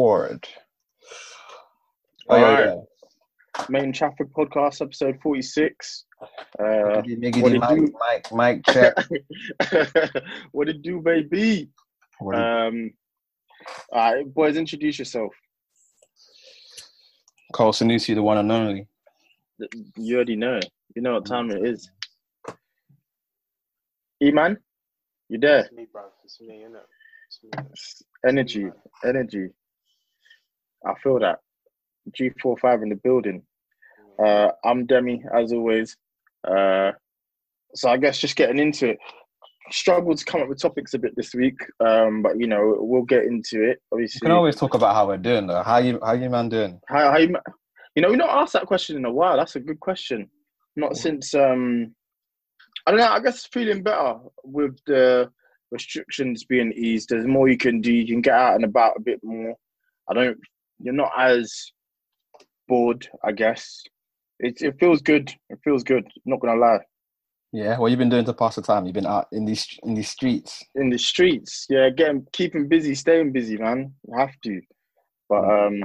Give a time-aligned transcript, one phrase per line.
[0.00, 0.48] record.
[2.28, 2.64] Oh, All yeah, right.
[2.66, 3.64] yeah.
[3.68, 6.04] Made In Chafford Podcast, episode 46.
[6.58, 7.94] Uh, Miggity, miggity, what did mic, do?
[8.10, 10.22] mic, mic check.
[10.52, 11.68] what it do, baby?
[12.18, 12.92] What Um,
[13.92, 15.32] all right, boys, introduce yourself.
[17.52, 18.86] Cole Sanusi, the one and only.
[19.96, 20.60] You already know.
[20.94, 21.90] You know what time it is.
[24.22, 24.56] Eman,
[25.28, 25.60] you there?
[25.60, 26.02] It's me, bro.
[26.24, 26.80] It's me, innit?
[27.28, 27.50] It's me.
[28.26, 28.68] Energy,
[29.04, 29.48] energy.
[30.86, 31.38] I feel that.
[32.18, 33.42] G45 in the building.
[34.22, 35.96] Uh, I'm Demi, as always.
[36.46, 36.92] Uh,
[37.74, 38.98] so I guess just getting into it.
[39.70, 43.04] Struggled to come up with topics a bit this week, um, but you know we'll
[43.04, 43.78] get into it.
[43.92, 45.62] We Obviously, can always talk about how we're doing, though.
[45.62, 46.80] How you, how you man doing?
[46.88, 47.36] how, how you,
[47.94, 49.36] you know, we not asked that question in a while.
[49.36, 50.28] That's a good question.
[50.74, 51.94] Not since um,
[52.86, 53.06] I don't know.
[53.06, 55.30] I guess feeling better with the
[55.70, 57.10] restrictions being eased.
[57.10, 57.92] There's more you can do.
[57.92, 59.54] You can get out and about a bit more.
[60.08, 60.38] I don't.
[60.82, 61.72] You're not as
[62.68, 63.08] bored.
[63.24, 63.82] I guess
[64.38, 65.32] it it feels good.
[65.50, 66.06] It feels good.
[66.24, 66.80] Not gonna lie.
[67.52, 68.86] Yeah, what you been doing to pass the time?
[68.86, 70.64] You've been out in these in these streets.
[70.76, 73.92] In the streets, yeah, getting keeping busy, staying busy, man.
[74.06, 74.60] You have to.
[75.28, 75.84] But um,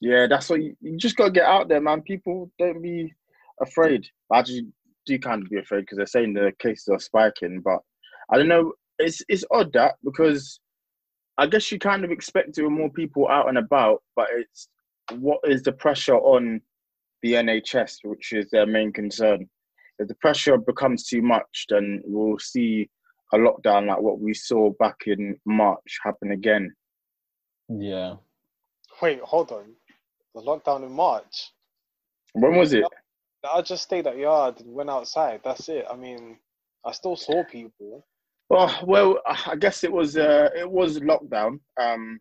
[0.00, 2.02] yeah, that's what you, you just gotta get out there, man.
[2.02, 3.12] People don't be
[3.60, 4.06] afraid.
[4.32, 4.66] I actually
[5.06, 7.78] do kind of be afraid because they're saying the cases are spiking, but
[8.32, 8.72] I don't know.
[8.98, 10.58] It's it's odd that because
[11.38, 14.68] I guess you kind of expect there were more people out and about, but it's
[15.18, 16.60] what is the pressure on
[17.22, 19.48] the NHS, which is their main concern.
[19.98, 22.88] If the pressure becomes too much, then we'll see
[23.32, 26.74] a lockdown like what we saw back in March happen again.
[27.68, 28.16] Yeah.
[29.00, 29.72] Wait, hold on.
[30.34, 31.52] The lockdown in March.
[32.34, 32.84] When was it?
[33.50, 35.40] I just stayed at yard and went outside.
[35.44, 35.86] That's it.
[35.90, 36.38] I mean,
[36.84, 38.04] I still saw people.
[38.52, 41.58] Well, well, I guess it was uh, it was lockdown.
[41.80, 42.20] Um,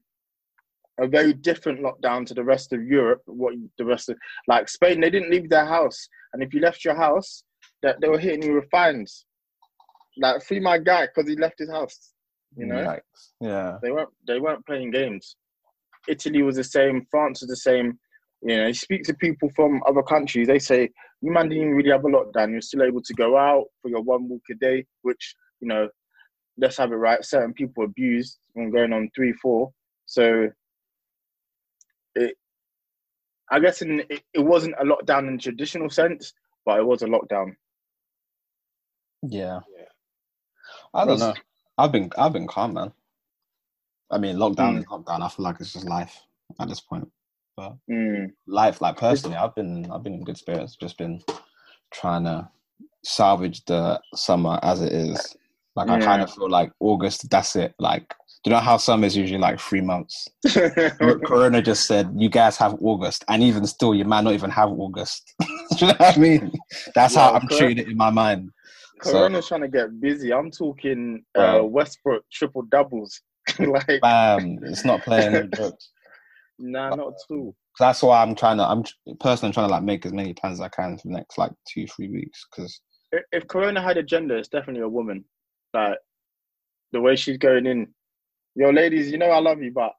[0.97, 3.21] a very different lockdown to the rest of Europe.
[3.25, 4.15] What the rest of
[4.47, 7.43] like Spain, they didn't leave their house, and if you left your house,
[7.83, 9.25] that they were hitting you with fines.
[10.17, 12.13] Like free my guy because he left his house.
[12.55, 13.31] You know, Yikes.
[13.41, 13.77] Yeah.
[13.81, 15.35] they weren't they weren't playing games.
[16.07, 17.05] Italy was the same.
[17.11, 17.99] France was the same.
[18.41, 20.47] You know, you speak to people from other countries.
[20.47, 22.51] They say you man didn't really have a lockdown.
[22.51, 25.87] You're still able to go out for your one walk a day, which you know,
[26.57, 27.23] let's have it right.
[27.23, 29.71] Certain people abused and going on three, four.
[30.05, 30.49] So
[32.15, 32.35] it,
[33.49, 36.33] I guess, in it, it wasn't a lockdown in traditional sense,
[36.65, 37.55] but it was a lockdown.
[39.23, 39.59] Yeah.
[39.77, 39.85] Yeah.
[40.93, 41.33] I don't know.
[41.77, 42.91] I've been I've been calm, man.
[44.09, 44.79] I mean, lockdown Mm.
[44.79, 45.21] is lockdown.
[45.21, 46.19] I feel like it's just life
[46.59, 47.09] at this point.
[47.55, 48.33] But Mm.
[48.47, 50.75] life, like personally, I've been I've been in good spirits.
[50.75, 51.21] Just been
[51.91, 52.49] trying to
[53.03, 55.35] salvage the summer as it is.
[55.75, 57.29] Like I kind of feel like August.
[57.29, 57.73] That's it.
[57.79, 58.09] Like,
[58.43, 60.27] do you know how summer is usually like three months?
[61.25, 64.69] Corona just said you guys have August, and even still, you might not even have
[64.69, 65.33] August.
[65.39, 66.51] do you know what I mean?
[66.93, 68.49] That's how I'm treating it in my mind.
[69.03, 70.33] So, Corona's trying to get busy.
[70.33, 73.21] I'm talking uh, Westbrook triple doubles.
[73.59, 75.89] like, bam, it's not playing no jokes.
[76.59, 77.55] nah, not at all.
[77.79, 78.63] that's why I'm trying to.
[78.63, 78.83] I'm
[79.19, 81.51] personally trying to like make as many plans as I can for the next like
[81.67, 82.45] two, three weeks.
[82.51, 82.81] Because
[83.31, 85.23] if Corona had a gender, it's definitely a woman.
[85.73, 85.97] Like
[86.91, 87.87] the way she's going in.
[88.55, 89.93] Yo, ladies, you know I love you, but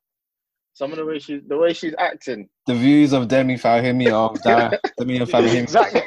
[0.74, 2.48] some of the way she, the way she's acting.
[2.66, 5.62] the views of Demi Fahimi of Da- Demi and Fahimi.
[5.62, 6.02] Exactly.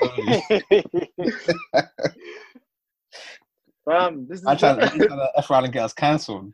[3.87, 6.53] Um, this is I'm trying to F and get us cancelled.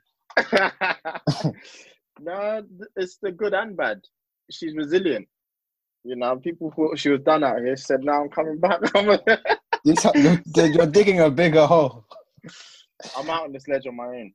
[2.20, 2.64] no,
[2.96, 4.02] it's the good and bad.
[4.50, 5.28] She's resilient.
[6.04, 7.78] You know, people thought she was done out here.
[7.78, 8.80] She said, "Now I'm coming back.
[9.84, 12.06] You're digging a bigger hole.
[13.18, 14.34] I'm out on this ledge on my own."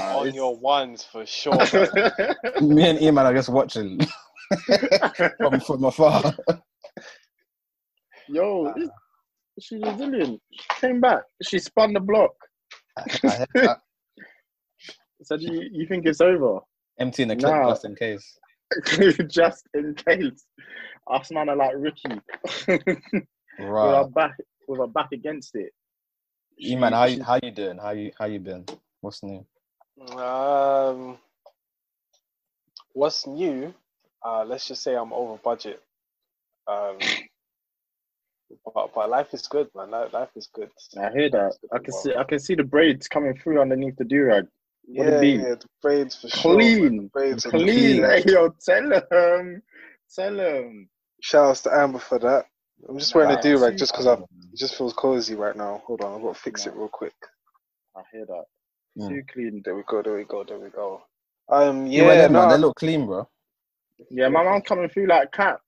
[0.00, 1.54] On your ones for sure.
[2.60, 4.00] Me and Eman are just watching
[5.38, 6.34] from, from afar.
[8.28, 8.88] Yo, this-
[9.60, 10.40] she's resilient.
[10.50, 11.22] She came back.
[11.42, 12.32] She spun the block.
[12.96, 13.80] I heard that.
[15.22, 16.58] So do you, you think it's over?
[16.98, 17.70] Emptying the clip Nah.
[17.70, 18.38] just in case.
[19.28, 20.44] Just in case.
[21.10, 22.20] Us man are like Ricky.
[22.66, 22.80] with
[23.60, 23.94] Right.
[23.94, 24.32] our back
[24.66, 25.70] with our back against it.
[26.62, 27.78] Eman, how you, how you doing?
[27.78, 28.64] How you how you been?
[29.00, 29.44] What's new?
[30.16, 31.18] um,
[32.92, 33.74] what's new?
[34.24, 35.82] Uh, let's just say I'm over budget.
[36.66, 36.96] Um,
[38.74, 39.90] but, but life is good, man.
[39.90, 40.70] Life, life is good.
[40.96, 41.38] I hear that.
[41.38, 42.02] Life is good I can well.
[42.02, 44.46] see I can see the braids coming through underneath the do-rag.
[44.86, 45.36] what it Yeah, be?
[45.36, 46.96] yeah, the braids for Clean.
[46.96, 47.66] The braids Clean.
[47.66, 48.04] clean.
[48.04, 49.62] Hey yo, tell him.
[50.14, 50.88] Tell him.
[51.20, 52.46] Shout out to Amber for that.
[52.88, 55.34] I'm just wearing Nah, a do rag see, just because um, it just feels cozy
[55.34, 55.82] right now.
[55.86, 57.14] Hold on, I've got to fix it real quick.
[57.96, 58.44] I hear that.
[58.98, 59.08] Mm.
[59.08, 59.62] Too clean.
[59.64, 61.02] There we go, there we go, there we go.
[61.48, 63.28] Um, Yeah, well, yeah, yeah, man, no, they look clean, bro.
[64.10, 65.60] Yeah, my man's coming through like cat.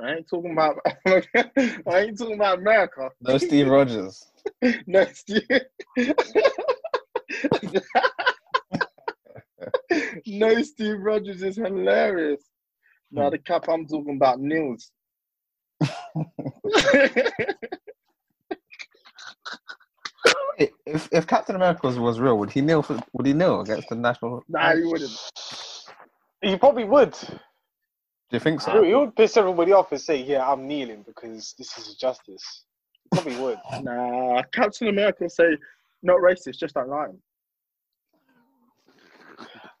[0.00, 0.78] I ain't talking about.
[1.06, 1.22] I
[1.86, 3.10] ain't talking about America.
[3.20, 4.26] No Steve Rogers.
[4.86, 5.42] no, Steve.
[10.26, 12.42] no, Steve Rogers is hilarious.
[13.10, 14.92] No, the cap I'm talking about Nils.
[15.80, 15.88] Wait,
[20.86, 22.82] If if Captain America was, was real, would he kneel?
[22.82, 24.42] For, would he kneel against the national?
[24.48, 25.12] nah, he wouldn't.
[26.42, 27.12] He probably would.
[27.12, 27.36] Do
[28.32, 28.82] you think so?
[28.82, 32.64] he would piss everybody off and say, "Yeah, I'm kneeling because this is justice."
[33.04, 33.58] He probably would.
[33.82, 35.56] Nah, Captain America will say,
[36.02, 37.08] not racist, just don't lie.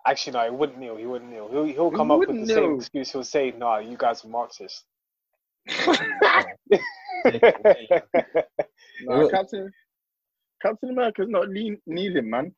[0.06, 0.96] Actually, no, he wouldn't kneel.
[0.96, 1.48] He wouldn't kneel.
[1.50, 3.12] He'll, he'll He come up with wouldn't the same excuse.
[3.12, 4.84] He'll say, "Nah, you guys are Marxist."
[9.06, 9.70] Well- Captain
[10.62, 12.52] Captain America's not lean, kneeling, man.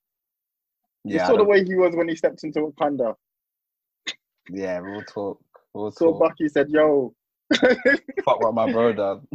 [1.05, 3.15] You Yeah, saw the way he was when he stepped into Wakanda.
[4.49, 4.81] yeah.
[4.81, 5.39] We'll talk.
[5.75, 6.21] We'll So talk.
[6.21, 7.15] Bucky said, "Yo."
[7.55, 9.27] Fuck what my bro done.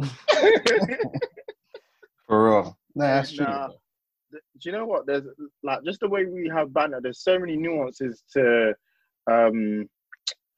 [2.26, 2.76] For real.
[2.94, 3.44] Nah, that's true.
[3.46, 3.68] Nah.
[4.32, 5.06] do you know what?
[5.06, 5.24] There's
[5.62, 7.00] like just the way we have banner.
[7.00, 8.74] There's so many nuances to
[9.30, 9.88] um,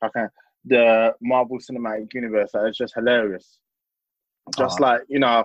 [0.01, 0.29] how can I-
[0.69, 3.59] the Marvel Cinematic Universe that is just hilarious.
[4.57, 4.85] Just Ah.
[4.85, 5.45] like you know,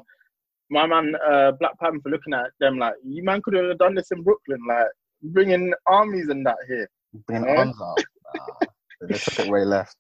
[0.70, 4.12] my man uh, Black Panther looking at them like, you man could have done this
[4.12, 4.88] in Brooklyn, like
[5.22, 6.90] bringing armies and that here.
[7.28, 7.60] Bringing Yeah.
[7.60, 7.98] arms out.
[8.36, 8.68] Nah,
[9.08, 9.98] they took it way left.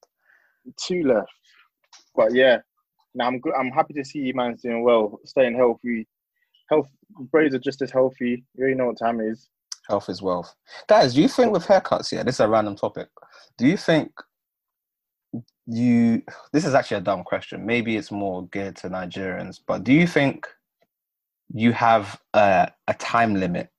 [0.87, 1.31] Two left,
[2.15, 2.59] but yeah.
[3.15, 3.53] Now I'm good.
[3.53, 6.07] I'm happy to see you man's doing well, staying healthy.
[6.69, 6.87] Health
[7.31, 8.43] braids are just as healthy.
[8.55, 9.49] You already know what time it is.
[9.87, 10.55] Health is wealth.
[10.87, 13.09] Guys, do you think with haircuts, yeah, this is a random topic.
[13.57, 14.11] Do you think
[15.65, 16.21] you
[16.51, 17.65] this is actually a dumb question.
[17.65, 20.47] Maybe it's more geared to Nigerians, but do you think
[21.53, 23.69] you have a, a time limit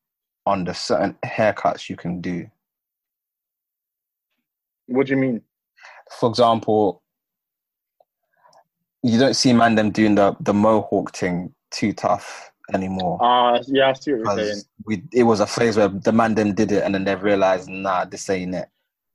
[0.46, 2.46] on the certain haircuts you can do?
[4.86, 5.42] What do you mean?
[6.20, 7.02] For example,
[9.02, 13.18] you don't see man them doing the, the mohawk thing too tough anymore.
[13.20, 14.62] Ah, yeah, I see what you're saying.
[14.86, 17.68] we it was a phase where the man them did it and then they've realized
[17.68, 18.68] nah this ain't it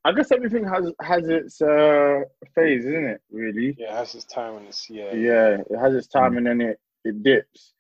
[0.05, 2.21] I guess everything has has its uh,
[2.55, 3.21] phase, isn't it?
[3.31, 3.75] Really?
[3.77, 5.13] yeah, it has its time and it's yeah.
[5.13, 6.37] Yeah, it has its time Mm.
[6.37, 7.73] and then it, it dips,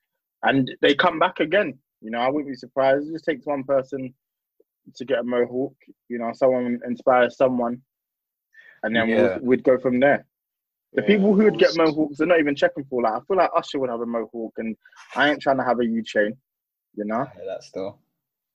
[0.43, 1.77] and they come back again.
[2.01, 3.07] You know, I wouldn't be surprised.
[3.07, 4.13] It just takes one person
[4.95, 5.75] to get a mohawk.
[6.09, 7.81] You know, someone inspires someone,
[8.83, 9.37] and then Yeah.
[9.37, 10.25] we'll, we'd go from there.
[10.93, 13.01] The Yeah, people who would get mohawks, they're not even checking for.
[13.03, 14.75] Like, I feel like Usher would have a mohawk, and
[15.15, 16.35] I ain't trying to have a U chain.
[16.95, 17.25] You know.
[17.37, 17.99] yeah, that's still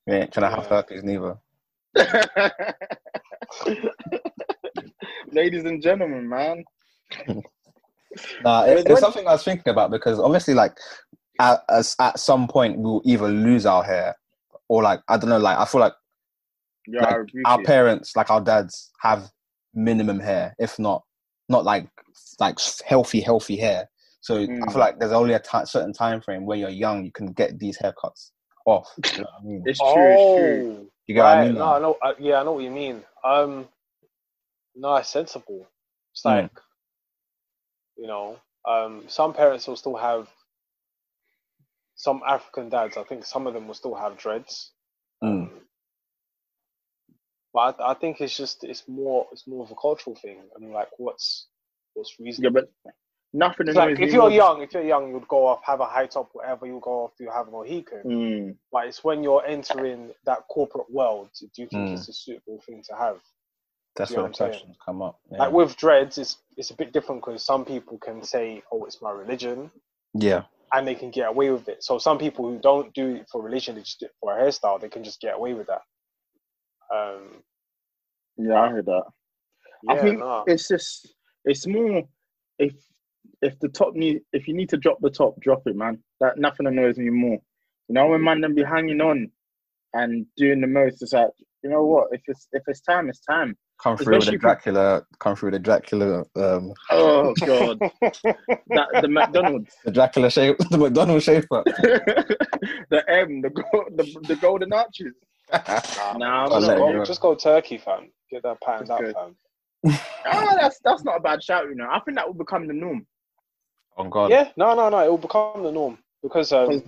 [0.06, 0.76] Yeah, ain't trying to have Yeah.
[0.76, 1.38] herpes neither
[5.32, 6.64] Ladies and gentlemen, man.
[8.42, 10.76] nah it, There's it's something i was thinking about because obviously like
[11.40, 14.14] at, as, at some point we'll either lose our hair
[14.68, 15.94] or like i don't know like i feel like
[16.86, 17.12] Yeah, Like, I
[17.46, 17.64] our with you.
[17.64, 19.30] parents like our dads have
[19.74, 21.02] minimum hair if not
[21.48, 21.88] not like
[22.38, 23.88] like healthy healthy hair
[24.20, 24.72] so i Mm.
[24.72, 27.78] feel like there's only a certain time frame where you're young you can get these
[27.78, 28.30] haircuts
[28.66, 29.62] off you know what I mean?
[29.66, 30.14] It's true.
[30.14, 30.88] It's true.
[31.06, 31.74] You get what i mean No.
[31.74, 31.98] I know.
[32.02, 33.04] Uh, yeah, I know what you mean.
[33.24, 33.68] Um,
[34.76, 35.66] no, it's sensible.
[36.12, 36.50] It's Mm.
[36.50, 36.50] like,
[37.96, 38.38] you know,
[38.68, 40.28] um, some parents will still have.
[41.96, 44.72] Some African dads, I think some of them will still have dreads.
[45.24, 45.50] Mm.
[47.54, 50.38] But I, I think it's just it's more it's more of a cultural thing.
[50.56, 51.48] I mean, like what's
[51.94, 52.54] what's Yeah, reasonable.
[52.54, 52.70] but
[53.34, 55.84] nothing It's like if you're more- young, if you're young, you'd go off, have a
[55.86, 56.64] high top, whatever.
[56.66, 58.02] You go off, you have a Mohican.
[58.04, 58.56] Mm.
[58.72, 61.92] But it's when you're entering that corporate world, do you think Mm.
[61.94, 63.20] it's a suitable thing to have?
[63.96, 65.20] That's You where the what I'm questions come up.
[65.30, 65.38] Yeah.
[65.38, 69.00] Like with dreads, it's it's a bit different because some people can say, "Oh, it's
[69.02, 69.70] my religion,"
[70.14, 70.44] yeah.
[70.72, 71.82] and they can get away with it.
[71.84, 74.42] So some people who don't do it for religion, they just do it for a
[74.42, 74.80] hairstyle.
[74.80, 75.82] They can just get away with that.
[76.92, 77.42] Um,
[78.36, 79.04] Yeah, I heard that.
[79.84, 80.42] yeah, I think nah.
[80.46, 81.14] it's just
[81.44, 82.02] it's more
[82.58, 82.74] if
[83.44, 85.98] if the top need if you need to drop the top, drop it, man.
[86.20, 87.38] That nothing annoys me more.
[87.88, 89.30] You know when man them be hanging on
[89.92, 91.02] and doing the most.
[91.02, 91.28] It's like
[91.62, 92.08] you know what?
[92.12, 93.56] If it's if it's time, it's time.
[93.82, 95.02] Come through with Especially the if- Dracula.
[95.20, 96.24] Come through with the Dracula.
[96.36, 100.56] Um, Oh god, that the McDonald's, the Dracula shape.
[100.70, 101.62] The McDonald's shaper.
[102.90, 105.14] the M, the go, the, the golden arches.
[105.52, 106.86] Nah, I'm just, let not.
[106.86, 107.04] go, go.
[107.04, 108.10] just go turkey, fam.
[108.30, 109.36] Get that patterned out, fam.
[110.32, 111.88] Oh, that's that's not a bad shout, you know.
[111.90, 113.06] I think that will become the norm.
[113.96, 114.30] On God.
[114.30, 114.98] Yeah, no, no, no.
[115.04, 116.82] It will become the norm because um,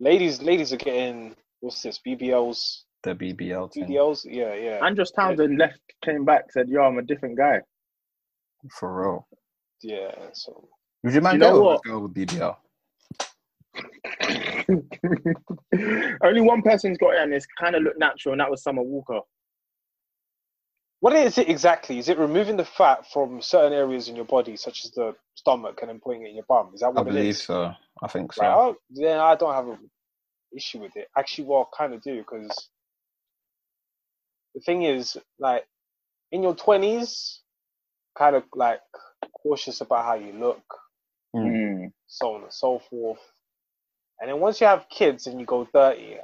[0.00, 2.00] ladies, ladies are getting what's this?
[2.06, 3.84] BBLs, The BBL thing.
[3.86, 4.24] BBLs.
[4.28, 7.60] Yeah, yeah, Andros Townsend left, came back, said, "Yo, I'm a different guy."
[8.70, 9.28] For real.
[9.82, 10.12] yeah.
[10.32, 10.68] So
[11.02, 11.80] Would you mind You know go what?
[11.86, 12.56] a with BBL?
[16.24, 18.82] Only one person's got it, and it's kind of looked natural, and that was Summer
[18.82, 19.20] Walker.
[21.04, 21.98] What is it exactly?
[21.98, 25.80] Is it removing the fat from certain areas in your body, such as the stomach,
[25.82, 26.70] and then putting it in your bum?
[26.74, 27.42] Is that I what it believe is?
[27.42, 27.72] so.
[28.02, 28.42] I think so.
[28.42, 29.90] Right, oh, then I don't have an
[30.56, 31.08] issue with it.
[31.18, 32.70] Actually, well, kind of do because
[34.54, 35.66] the thing is, like,
[36.32, 37.42] in your twenties,
[38.16, 38.80] kind of like
[39.42, 40.62] cautious about how you look,
[41.36, 41.92] Mm.
[42.06, 43.20] so on and so forth.
[44.20, 46.16] And then once you have kids and you go thirty,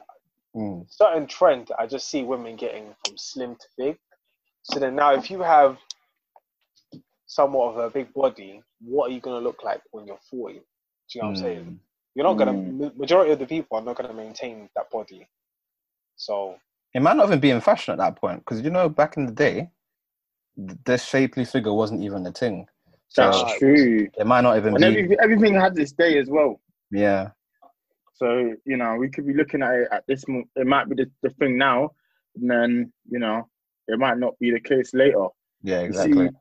[0.57, 0.87] Mm.
[0.91, 3.99] certain trend I just see women getting from slim to big.
[4.63, 5.79] So then now, if you have
[7.27, 10.57] somewhat of a big body, what are you gonna look like when you're forty?
[10.57, 10.63] Do
[11.15, 11.67] you know what I'm saying?
[11.67, 11.79] Mm.
[12.15, 12.55] You're not gonna.
[12.55, 12.97] Mm.
[12.97, 15.29] Majority of the people are not gonna maintain that body.
[16.17, 16.57] So
[16.95, 19.27] It might not even be in fashion at that point because you know back in
[19.27, 19.71] the day,
[20.57, 22.67] th- the shapely figure wasn't even a thing.
[23.17, 24.09] That's So Ah, true.
[24.19, 24.85] it might not even And be.
[24.85, 26.61] everything, everything had its day as well.
[26.93, 27.31] Yeah,
[28.15, 30.25] So you know, we could be looking at it at this.
[30.57, 31.93] It might be the, the thing now,
[32.37, 33.50] and then you know,
[33.93, 35.27] it might not be the case later.
[35.63, 36.29] yeah, exactly.
[36.29, 36.35] see,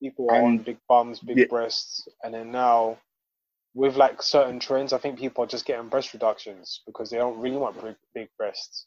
[0.00, 1.44] people are on big bums, big yeah.
[1.48, 2.98] breasts, and then now
[3.74, 7.38] with like certain trends, I think people are just getting breast reductions because they don't
[7.38, 8.86] really want big, big breasts.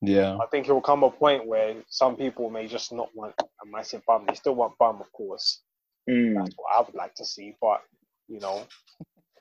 [0.00, 3.34] Yeah, I think it will come a point where some people may just not want
[3.38, 4.24] a massive bum.
[4.26, 5.60] They still want bum, of course.
[6.10, 6.34] Mm.
[6.34, 7.82] That's what I would like to see, but
[8.26, 8.66] you know,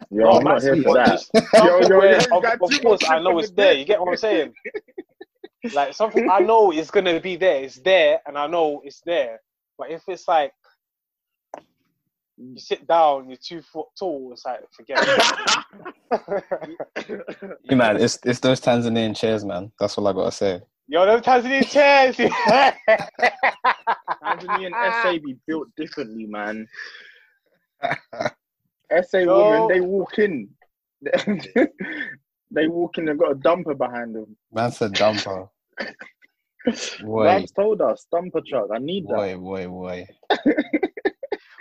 [0.10, 1.08] Yo, not I'm not here for that.
[1.08, 3.74] just something yo, yo, of, of course, I know it's there.
[3.74, 4.54] You get what I'm saying?
[5.74, 7.64] like something I know is gonna be there.
[7.64, 9.42] It's there, and I know it's there.
[9.78, 10.54] But if it's like
[12.38, 15.88] you sit down, you're two foot tall, it's like forget it.
[17.64, 19.72] yeah, man, it's it's those Tanzanian chairs, man.
[19.80, 20.62] That's all I gotta say.
[20.88, 22.18] Yo, those Tanzanian chairs.
[24.24, 26.68] Tanzanian SA be built differently, man.
[27.84, 29.38] SA Yo.
[29.38, 30.50] women, they walk in.
[32.52, 34.36] They walk in and got a dumper behind them.
[34.52, 35.50] Man a dumper.
[37.02, 38.70] Boy, Rams told us, dumper truck.
[38.74, 39.16] I need that.
[39.16, 40.08] boy, boy, boy.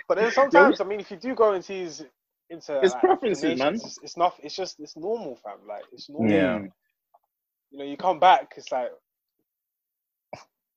[0.07, 2.05] but then sometimes, I mean, if you do go into his
[2.51, 3.75] into It's like, preferences, African man.
[3.75, 4.35] It's, it's not.
[4.43, 5.57] It's just it's normal, fam.
[5.67, 6.31] Like it's normal.
[6.31, 6.59] Yeah.
[7.71, 8.91] You know, you come back, it's like.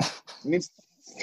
[0.44, 0.64] You need,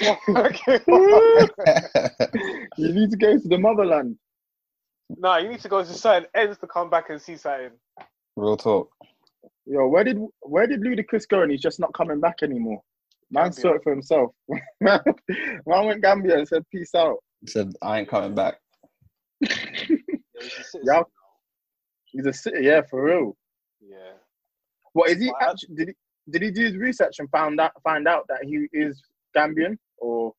[2.76, 4.16] you need to go to the motherland.
[5.10, 7.70] no, you need to go to certain ends to come back and see something.
[8.36, 8.90] Real talk.
[9.66, 11.42] Yo, where did where did Ludacris go?
[11.42, 12.82] And he's just not coming back anymore.
[13.30, 13.60] Man Gambia.
[13.60, 14.30] saw it for himself.
[14.80, 15.00] Man
[15.66, 17.18] went Gambia and said peace out.
[17.40, 18.56] He said, I ain't coming back.
[19.40, 19.48] Yeah,
[20.40, 21.02] he's a citizen Yeah.
[22.06, 23.36] He's a city, yeah, for real.
[23.80, 24.12] Yeah.
[24.92, 25.74] What is he Well, actually?
[25.76, 25.94] Did he
[26.30, 29.02] did he do his research and found out find out that he is
[29.36, 30.34] Gambian or?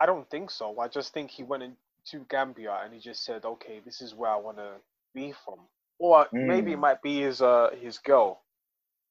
[0.00, 0.78] I don't think so.
[0.78, 4.30] I just think he went into Gambia and he just said, "Okay, this is where
[4.30, 4.72] I want to
[5.14, 5.60] be from."
[5.98, 6.80] Or maybe it Mm.
[6.80, 8.42] might be his uh his girl.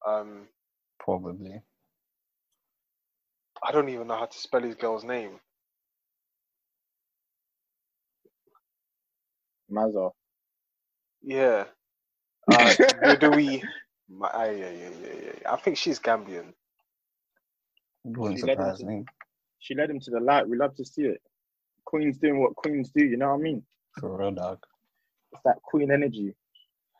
[0.08, 0.48] Um,
[1.00, 1.62] Probably.
[3.64, 5.40] I don't even know how to spell his girl's name.
[9.72, 10.12] Mazza.
[11.24, 11.66] Yeah.
[12.48, 13.64] Uh, Ndoui.
[14.10, 15.54] Ma- ah, yeah, yeah, yeah, yeah.
[15.54, 16.54] I think she's Gambian.
[18.06, 18.88] Wouldn't She let him surprise to-
[19.60, 20.48] She led him to the light.
[20.48, 21.22] We love to see it.
[21.86, 23.04] Queens doing what queens do.
[23.06, 23.64] You know what I mean?
[24.00, 24.60] For real, dog.
[25.34, 26.36] It's that queen energy.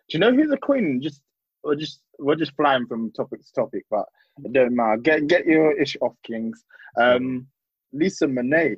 [0.10, 1.02] Do you know who's the queen?
[1.02, 1.22] Just
[1.64, 4.06] or just we're just flying from topic to topic, but
[4.44, 4.98] it don't matter.
[4.98, 6.64] Get get your ish off, kings.
[7.00, 7.48] Um,
[7.94, 8.78] Lisa Bonet.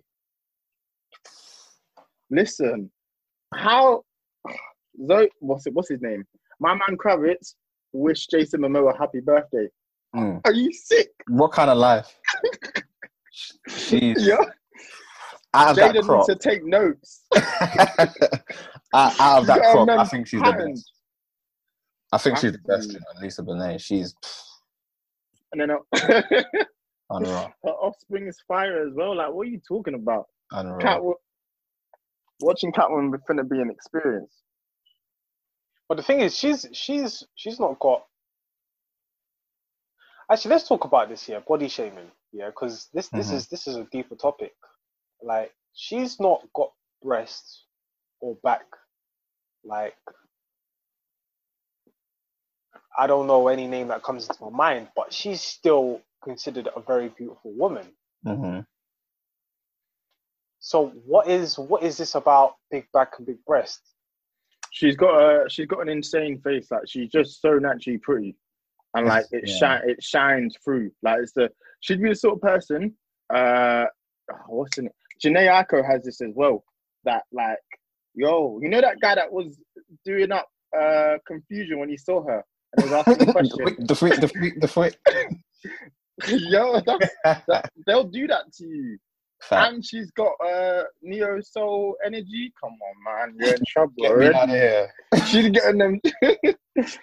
[2.29, 2.91] Listen,
[3.53, 4.03] how
[5.05, 5.73] Zoe, what's it?
[5.73, 6.25] What's his name?
[6.59, 7.55] My man Kravitz
[7.91, 9.67] wished Jason Momoa a happy birthday.
[10.15, 10.41] Mm.
[10.45, 11.09] Are you sick?
[11.27, 12.13] What kind of life?
[13.67, 14.37] She's Yeah.
[15.53, 15.93] out crop.
[15.93, 17.23] needs to take notes.
[18.93, 20.91] out, out of that crop, I think she's the best.
[22.15, 22.71] I think she's the best.
[22.71, 22.95] Absolutely.
[22.95, 23.81] You know, Lisa Bonet.
[23.81, 24.15] She's
[25.51, 25.77] And then uh,
[27.63, 29.15] her offspring is fire as well.
[29.15, 30.25] Like, what are you talking about?
[30.51, 30.79] Unreal.
[30.79, 31.01] Cat,
[32.41, 34.33] watching Catwoman is gonna be an experience.
[35.87, 38.03] But the thing is, she's she's she's not got.
[40.31, 42.11] Actually, let's talk about this here, body shaming.
[42.31, 43.35] Yeah, because this this Mhm.
[43.35, 44.53] is this is a deeper topic.
[45.21, 46.71] Like, she's not got
[47.03, 47.65] breasts
[48.21, 48.65] or back.
[49.63, 49.97] Like,
[52.97, 56.81] I don't know any name that comes into my mind, but she's still considered a
[56.81, 57.87] very beautiful woman.
[58.25, 58.59] hmm
[60.59, 63.81] So, what is what is this about big back and big breast?
[64.71, 66.71] She's got a she's got an insane face.
[66.71, 68.35] Like she's just so naturally pretty,
[68.95, 69.57] and like it Yeah.
[69.57, 70.91] shine it shines through.
[71.03, 72.95] Like it's the she'd be the sort of person.
[73.33, 73.85] Uh,
[74.31, 74.95] oh, what's in it?
[75.23, 76.63] Jhené Aiko has this as well.
[77.03, 77.59] That like,
[78.15, 79.59] yo, you know that guy that was
[80.03, 80.47] doing up
[80.77, 82.43] uh confusion when he saw her
[82.77, 83.57] and he was asking the question.
[83.63, 84.97] freak, the freak, the freak, the freak.
[86.27, 87.09] Yo, that's,
[87.47, 88.97] that, they'll do that to you.
[89.41, 89.73] Fact.
[89.73, 92.53] And she's got uh neo soul energy.
[92.61, 94.89] Come on, man, you're in trouble Get me out of here.
[95.27, 95.99] She's getting them.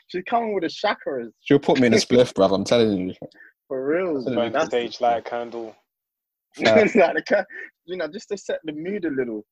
[0.09, 2.55] she's coming with the chakras She'll put me in a spliff, bruv.
[2.55, 3.15] I'm telling you.
[3.69, 4.17] for real.
[4.17, 4.35] Absolutely.
[4.35, 5.77] Burn the That's stage light a candle.
[6.57, 6.75] Yeah.
[6.75, 7.47] like the
[7.85, 9.45] you know, just to set the mood a little.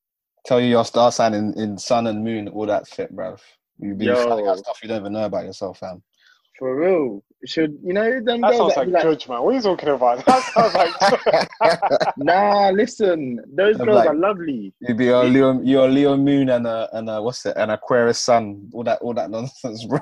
[0.47, 3.41] Tell you your star sign in, in sun and moon, all that shit, bruv.
[3.79, 4.27] You be Yo.
[4.27, 6.03] finding out stuff you don't even know about yourself, fam.
[6.61, 7.25] For real.
[7.47, 9.41] Should you know them That girls sounds that like, be like, judge, man.
[9.43, 10.25] What are you talking about?
[10.27, 12.17] That sounds like.
[12.19, 14.75] nah, listen, those I'm girls like- are lovely.
[14.81, 18.21] You be your Leo, your Leo moon and a and a what's it, an Aquarius
[18.21, 20.01] sun, all that all that nonsense, bro.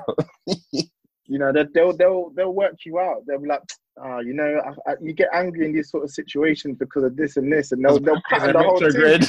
[1.31, 3.23] You know, they, they'll they'll they'll work you out.
[3.25, 3.61] They'll be like,
[4.03, 7.15] ah, you know, I, I, you get angry in these sort of situations because of
[7.15, 9.21] this and this, and they'll they'll pattern the whole thing.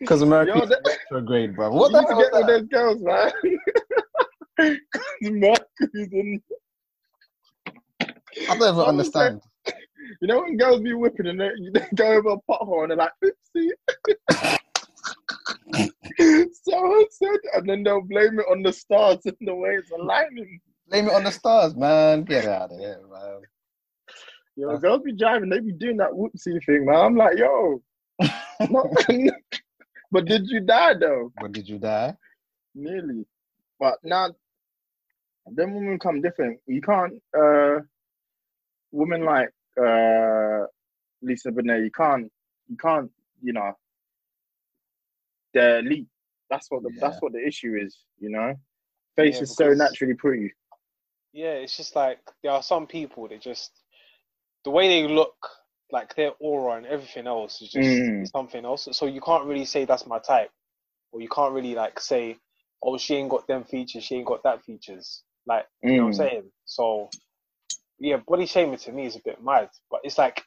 [0.00, 1.70] Because Mercury Yo, is that- retrograde, bro.
[1.70, 3.00] What What you the need to hell get is with that?
[3.00, 3.58] those girls, man.
[4.58, 4.78] I
[8.48, 9.40] don't even understand.
[10.20, 12.98] You know when girls be whipping and they, they go over a pothole and they're
[12.98, 13.70] like, oopsie.
[16.62, 20.60] so said, and then they'll blame it on the stars and the way it's aligning.
[20.88, 22.22] Blame it on the stars, man.
[22.22, 23.40] Get out of here, man.
[24.56, 26.96] Yo, That's- girls be driving, they be doing that whoopsie thing, man.
[26.96, 27.82] I'm like, yo,
[30.10, 31.30] but did you die though?
[31.40, 32.16] But did you die?
[32.74, 33.26] Nearly.
[33.78, 34.30] But now,
[35.54, 36.60] them women come different.
[36.66, 37.80] You can't, uh,
[38.92, 39.50] women like
[39.80, 40.66] uh,
[41.22, 42.30] Lisa Bonet, you can't,
[42.68, 43.10] you can't,
[43.42, 43.72] you know,
[45.54, 46.08] they're elite.
[46.50, 47.02] That's what the Yeah.
[47.02, 47.98] that's what the issue is.
[48.18, 48.54] You know,
[49.16, 50.52] face Yeah, is so naturally pretty.
[51.32, 53.72] yeah, it's just like there are some people that just
[54.64, 55.36] the way they look,
[55.92, 58.24] like their aura and everything else is just Mm.
[58.24, 58.88] something else.
[58.92, 60.50] So you can't really say that's my type,
[61.12, 62.38] or you can't really like say,
[62.82, 65.22] oh, she ain't got them features, she ain't got that features.
[65.46, 66.14] Like you know what I'm Mm.
[66.14, 66.44] saying?
[66.66, 67.10] So
[68.00, 69.70] yeah, body shaming to me is a bit mad.
[69.90, 70.42] But it's like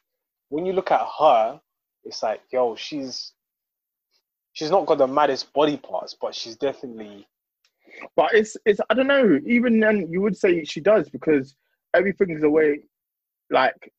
[0.50, 1.60] when you look at her,
[2.04, 3.32] it's like, yo, she's
[4.54, 7.26] she's not got the maddest body parts, but she's definitely
[8.16, 9.40] But it's it's I don't know.
[9.46, 11.56] Even then, you would say she does because
[11.94, 12.80] everything's the way,
[13.50, 13.92] like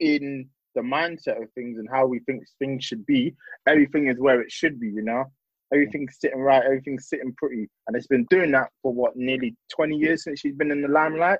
[0.00, 3.34] in the mindset of things and how we think things should be.
[3.68, 4.88] Everything is where it should be.
[4.88, 5.24] You know,
[5.72, 6.62] everything's sitting right.
[6.64, 10.54] Everything's sitting pretty, and it's been doing that for what nearly twenty years since she's
[10.54, 11.38] been in the limelight.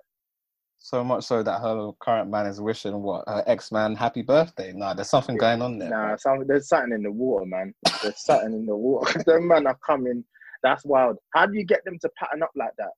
[0.81, 4.73] So much so that her current man is wishing what her ex man happy birthday.
[4.73, 5.91] Nah, there's something going on there.
[5.91, 7.75] Nah, some, there's something in the water, man.
[8.03, 9.21] There's something in the water.
[9.27, 10.25] them man are coming.
[10.63, 11.17] That's wild.
[11.35, 12.91] How do you get them to pattern up like that?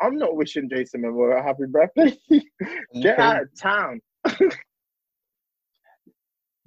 [0.00, 2.16] I'm not wishing Jason Momoa a happy birthday.
[3.02, 4.00] Get out of town.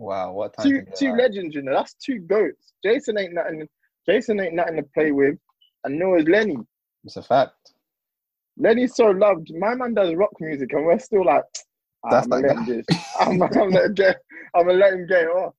[0.04, 0.68] Wow, what time?
[0.70, 1.18] Two two out.
[1.18, 1.74] legends, you know.
[1.74, 2.74] That's two goats.
[2.84, 3.66] Jason ain't nothing.
[4.06, 5.36] Jason ain't nothing to play with,
[5.86, 6.58] and nor is Lenny.
[7.06, 7.72] It's a fact.
[8.58, 9.50] Lenny's so loved.
[9.58, 11.44] My man does rock music, and we're still like,
[12.04, 12.86] "Ah, That's I'm gonna like let.
[13.22, 14.18] I'm, I'm gonna let him get.
[14.54, 15.54] I'm gonna let him get off.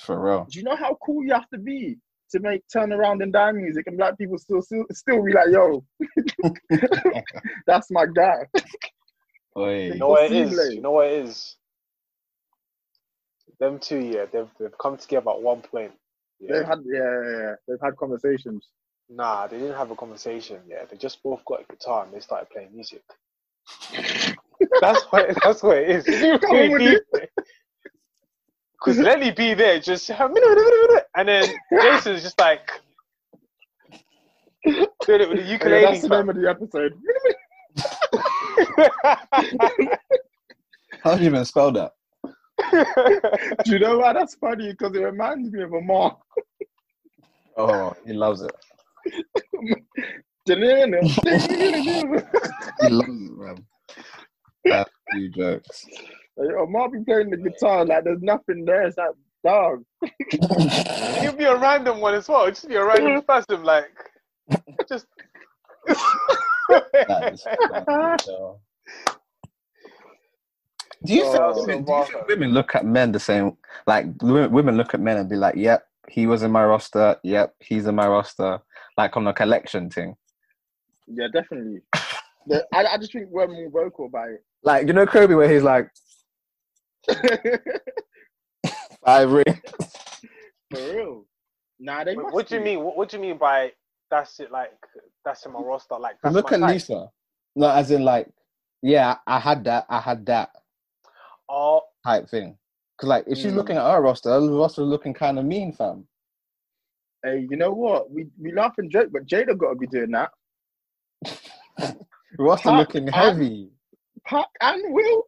[0.00, 0.46] For real.
[0.50, 1.98] Do you know how cool you have to be
[2.30, 5.48] to make turn around and die music, and black people still still, still be like,
[5.50, 5.84] "Yo,
[7.66, 8.38] that's my guy."
[9.58, 9.88] Oi.
[9.88, 10.60] You know what it Impossible.
[10.62, 10.74] is?
[10.74, 11.56] You know what it is?
[13.60, 15.92] Them two, yeah, they've they've come together at one point.
[16.40, 17.54] They've had yeah, yeah, yeah.
[17.66, 18.68] they've had conversations.
[19.10, 20.60] Nah, they didn't have a conversation.
[20.68, 23.02] Yeah, they just both got a guitar and they started playing music.
[24.80, 26.04] that's what that's what it is.
[26.40, 27.00] Come on with
[28.78, 30.10] Because Lenny be there just
[31.16, 32.70] and then Jason's just like
[34.64, 34.86] doing
[35.20, 36.92] it with the Yeah, that's the name of the episode.
[41.02, 41.92] How do you even spell that?
[43.64, 44.70] Do you know why that's funny?
[44.72, 46.18] Because it reminds me of a mark.
[47.56, 48.52] Oh, he loves it.
[50.46, 50.64] Yo,
[52.80, 53.66] He loves it, man.
[54.64, 55.86] That's few jokes.
[56.68, 58.86] Mark be playing the guitar like there's nothing there.
[58.86, 59.10] It's like
[59.44, 59.84] dog.
[60.32, 62.42] It'll be a random one as well.
[62.42, 63.90] It'll just be a random person, like
[64.88, 65.06] just.
[66.68, 68.60] That is funny, so.
[71.04, 73.56] Do you, Oh, think, women, do you think women look at men the same?
[73.86, 77.16] Like women women look at men and be like, "Yep, he was in my roster.
[77.22, 78.58] Yep, he's in my roster."
[78.96, 80.16] Like on a collection thing.
[81.06, 81.80] Yeah, definitely.
[82.46, 84.44] The- I, I just think we're more vocal about it.
[84.64, 85.88] Like you know Kobe, where he's like
[87.08, 87.62] it.
[89.04, 89.60] five rings.
[90.72, 91.24] For real.
[91.78, 92.80] Nah, they Wait, what do you mean?
[92.80, 93.72] What, what do you mean by
[94.10, 94.50] that's it?
[94.50, 94.72] Like
[95.24, 95.94] that's in my roster?
[95.96, 96.72] Like that's Look my at type?
[96.74, 97.08] Lisa.
[97.54, 98.28] No, as in like,
[98.82, 100.50] yeah, I had that, I had that
[101.48, 102.56] Oh, type thing.
[102.96, 103.56] Because like, if she's Mm.
[103.56, 106.06] looking at our roster, her roster looking kind of mean, fam.
[107.24, 108.10] Hey, you know what?
[108.10, 110.30] We we laugh and joke, but Jada got to be doing that.
[112.38, 112.78] Roster Huh?
[112.78, 113.32] looking Huh?
[113.32, 113.70] heavy.
[114.26, 115.24] Pac and Will.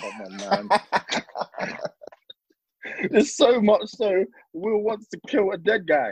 [0.00, 0.68] Come on, man.
[3.10, 6.10] There's so much so Will wants to kill a dead guy.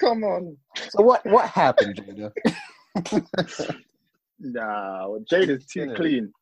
[0.00, 0.56] Come on.
[0.90, 2.32] So what what happened, Jada?
[4.42, 6.32] Nah, Jada's too clean.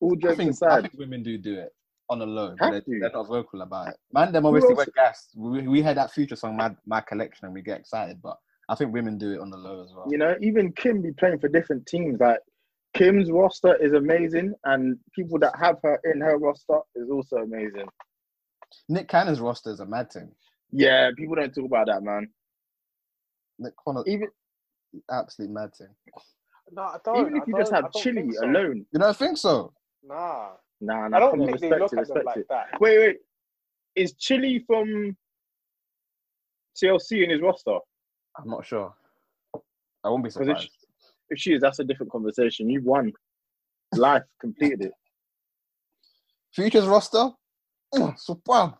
[0.00, 1.72] All I jokes think, I think women do do it
[2.10, 3.96] on the low, Have but they're, they're not vocal about it.
[4.12, 5.28] Man, them obviously else- went gas.
[5.36, 8.20] We, we heard that future song, my, my collection, and we get excited.
[8.22, 8.36] But
[8.68, 10.06] I think women do it on the low as well.
[10.10, 12.20] You know, even Kim be playing for different teams.
[12.20, 12.38] Like
[12.94, 17.86] Kim's roster is amazing, and people that have her in her roster is also amazing.
[18.88, 20.30] Nick Cannon's roster is a mad thing.
[20.70, 22.28] Yeah, people don't talk about that, man.
[23.58, 24.28] Nick Cannon, Even
[25.10, 25.88] absolute mad thing.
[26.70, 27.20] No, I don't.
[27.20, 28.44] even if I you just don't- have I Chili so.
[28.46, 29.72] alone, You don't think so?
[30.04, 31.16] Nah, nah, nah.
[31.16, 32.46] I don't come on, think they look it, at them like it.
[32.48, 32.80] that.
[32.80, 33.16] Wait, wait.
[33.96, 35.16] Is Chili from
[36.82, 37.78] TLC in his roster?
[38.38, 38.94] I'm not sure.
[40.04, 40.64] I won't be Because surprised.
[40.64, 40.70] if,
[41.30, 42.70] if she is, that's a different conversation.
[42.70, 43.12] You won.
[43.96, 44.92] Life completed it.
[46.54, 47.30] Future's roster?
[47.94, 48.74] Mm, Superb.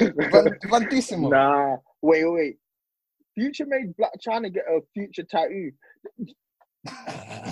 [0.00, 1.30] Van- Grandissimo.
[1.30, 2.56] Nah, wait, wait, wait.
[3.34, 5.70] Future made Blac Chyna get a future tattoo.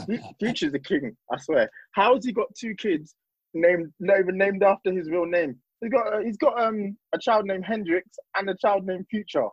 [0.06, 1.70] Fu- Future's the king, I swear.
[1.92, 3.14] How has he got two kids
[3.54, 5.56] named not even named after his real name?
[5.80, 9.48] He's got uh, he's got um a child named Hendrix and a child named Future.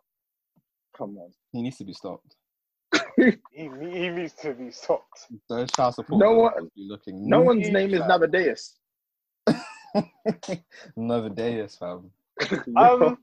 [0.98, 1.32] Come on.
[1.52, 2.36] He needs to be stopped.
[3.16, 5.28] He, he needs to be stopped.
[5.48, 6.20] Those child support.
[6.20, 7.30] No bills one- must be looking.
[7.30, 8.08] No one's name is Future.
[8.08, 8.74] Navadeus.
[10.98, 12.10] Another day is fam.
[12.78, 13.18] Um,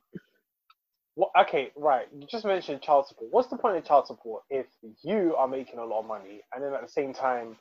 [1.21, 2.07] what, okay, right.
[2.19, 3.31] You just mentioned child support.
[3.33, 4.67] What's the point of child support if
[5.03, 7.57] you are making a lot of money and then at the same time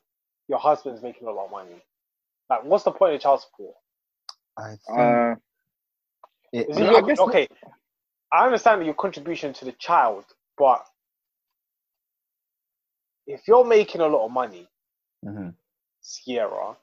[0.48, 1.82] your husband's making a lot of money?
[2.50, 3.76] Like, what's the point of child support?
[4.58, 5.36] I think uh,
[6.54, 7.48] it, Is I it your, guess- okay?
[8.34, 10.26] I understand your contribution to the child,
[10.58, 10.86] but
[13.28, 14.68] if you're making a lot of money,
[15.26, 15.56] Mhm.
[16.04, 16.78] Ciara,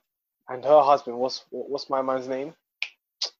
[0.48, 2.54] and her husband, what's what's my man's name?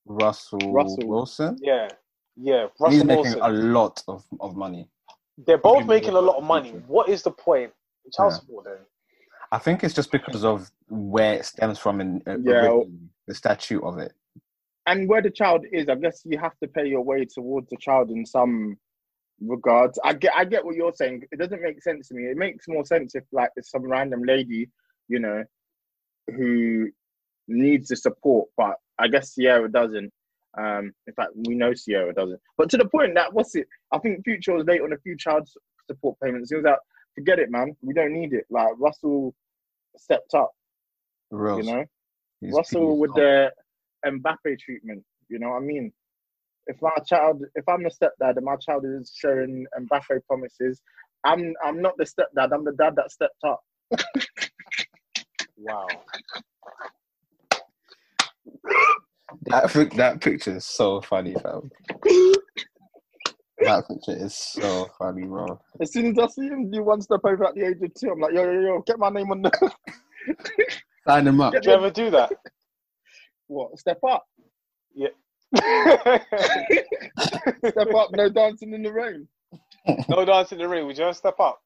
[0.06, 1.08] Russell, Russell.
[1.08, 1.56] Wilson.
[1.60, 1.88] Yeah,
[2.36, 3.40] yeah, He's Russell making Wilson.
[3.42, 4.88] a lot of, of money.
[5.46, 6.46] They're both Maybe making a lot of future.
[6.46, 6.70] money.
[6.86, 7.72] What is the point
[8.12, 8.38] child Yeah.
[8.38, 8.78] support then?
[9.52, 12.80] I think it's just because of where it stems from in uh, Yeah.
[13.26, 14.12] the statute of it.
[14.88, 17.76] and where the child is, I guess you have to pay your way towards the
[17.80, 18.78] child in some
[19.40, 19.98] regards.
[20.04, 21.24] I get, I get what you're saying.
[21.32, 22.26] It doesn't make sense to me.
[22.30, 24.70] It makes more sense if like it's some random lady,
[25.08, 25.42] you know,
[26.28, 26.88] who
[27.48, 28.48] needs the support.
[28.56, 30.12] But I guess Ciara doesn't.
[30.58, 32.40] Um, in fact, we know Ciara doesn't.
[32.56, 33.66] But to the point that what's it?
[33.92, 35.48] I think Future was late on a few child
[35.86, 36.50] support payments.
[36.50, 36.78] He was like,
[37.14, 37.76] forget it, man.
[37.82, 38.44] We don't need it.
[38.50, 39.34] Like Russell
[39.96, 40.50] stepped up,
[41.30, 41.58] Real.
[41.58, 41.84] you know.
[42.40, 43.16] He's Russell with up.
[43.16, 43.52] the
[44.06, 45.02] Mbappe treatment.
[45.28, 45.92] You know what I mean?
[46.66, 50.80] If my child, if I'm the stepdad and my child is showing Mbappe promises,
[51.24, 52.52] I'm I'm not the stepdad.
[52.52, 53.60] I'm the dad that stepped up.
[55.58, 55.86] Wow.
[59.46, 61.70] That that picture is so funny, fam.
[63.64, 65.58] that picture is so funny, bro.
[65.80, 68.10] As soon as I see him do one step over at the age of two,
[68.10, 69.50] I'm like, yo yo yo, get my name on the
[71.08, 71.52] Sign him up.
[71.52, 72.32] Did you ever do that?
[73.48, 73.78] what?
[73.78, 74.26] Step up,
[75.56, 76.18] no
[77.70, 78.10] step up.
[78.12, 79.28] No dancing in the rain.
[80.08, 80.86] No dancing in the rain.
[80.86, 81.60] Would you ever step up?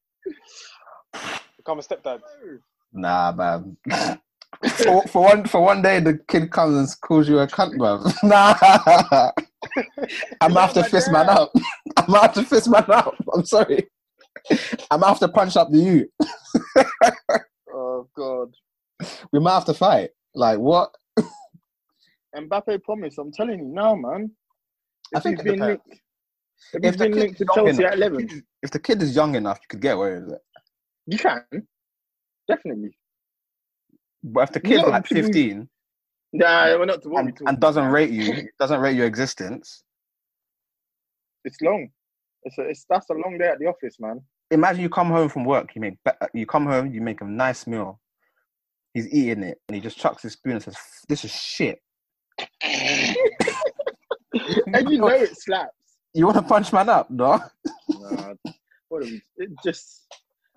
[1.57, 2.21] Become a stepdad.
[2.93, 3.77] Nah, man.
[4.69, 8.13] for, for one for one day, the kid comes and calls you a cunt, man.
[8.23, 9.31] Nah,
[10.41, 11.53] I'm after fist man up.
[11.97, 13.15] I'm after fist man up.
[13.33, 13.89] I'm sorry.
[14.91, 16.09] I'm after punch up the you.
[17.73, 18.55] Oh god.
[19.33, 20.11] We might have to fight.
[20.35, 20.95] Like what?
[22.37, 23.17] Mbappe promise.
[23.19, 24.31] I'm telling you now, man.
[25.15, 25.99] I think been linked, if,
[26.75, 29.35] If he's the been linked to Chelsea enough, at 11, If the kid is young
[29.35, 30.41] enough, you could get away with it.
[31.07, 31.43] you can
[32.49, 32.97] definitely.
[34.23, 35.69] But if the kid's like to be- 15
[36.33, 37.93] Nah, we're not to what we and, talking and doesn't about.
[37.93, 39.83] rate you, doesn't rate your existence,
[41.45, 41.89] It's long.
[42.45, 44.23] It's, a, it's that's a long day at the office, man.
[44.51, 45.99] imagine you come home from work, you make
[46.33, 48.01] you come home, you make a nice meal.
[48.95, 50.77] He's eating it and he just chucks his spoon and says,
[51.09, 51.81] "This is shit."
[52.63, 53.17] and
[54.89, 55.73] you know it slaps.
[56.15, 57.41] You want to punch man up, no?
[57.89, 58.35] Nah,
[58.89, 59.23] what are we?
[59.37, 60.07] It just.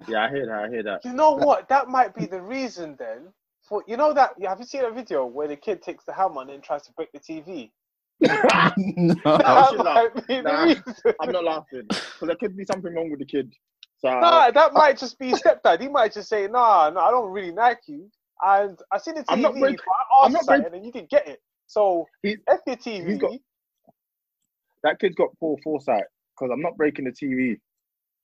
[0.07, 0.65] Yeah, I hear that.
[0.65, 1.05] I hear that.
[1.05, 1.69] You know what?
[1.69, 3.27] That might be the reason then.
[3.67, 6.41] For you know that have you seen a video where the kid takes the hammer
[6.41, 7.71] and then tries to break the TV?
[8.21, 9.15] no.
[9.25, 10.63] That should might be Nah.
[10.63, 10.83] reason.
[11.21, 13.53] I'm not laughing because there could be something wrong with the kid.
[13.99, 15.81] So Nah, uh, that might just be stepdad.
[15.81, 18.09] He might just say, "Nah, no, I don't really like you."
[18.45, 20.73] And I seen the TV, I'm not break- but I I'm asked not something break-
[20.73, 21.41] and you didn't get it.
[21.67, 23.07] So He- F your TV.
[23.11, 23.31] he's got-
[24.83, 26.03] that kid's got poor foresight
[26.35, 27.59] because I'm not breaking the TV.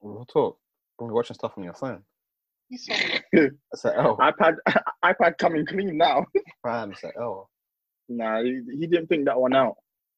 [0.02, 0.58] We'll talk.
[0.98, 2.04] When you're watching stuff on your phone.
[2.70, 4.56] He's so I said, oh, iPad
[5.06, 6.26] iPad coming clean now.
[6.64, 7.48] Prime said, oh.
[8.08, 9.76] nah, he, he didn't think that one out.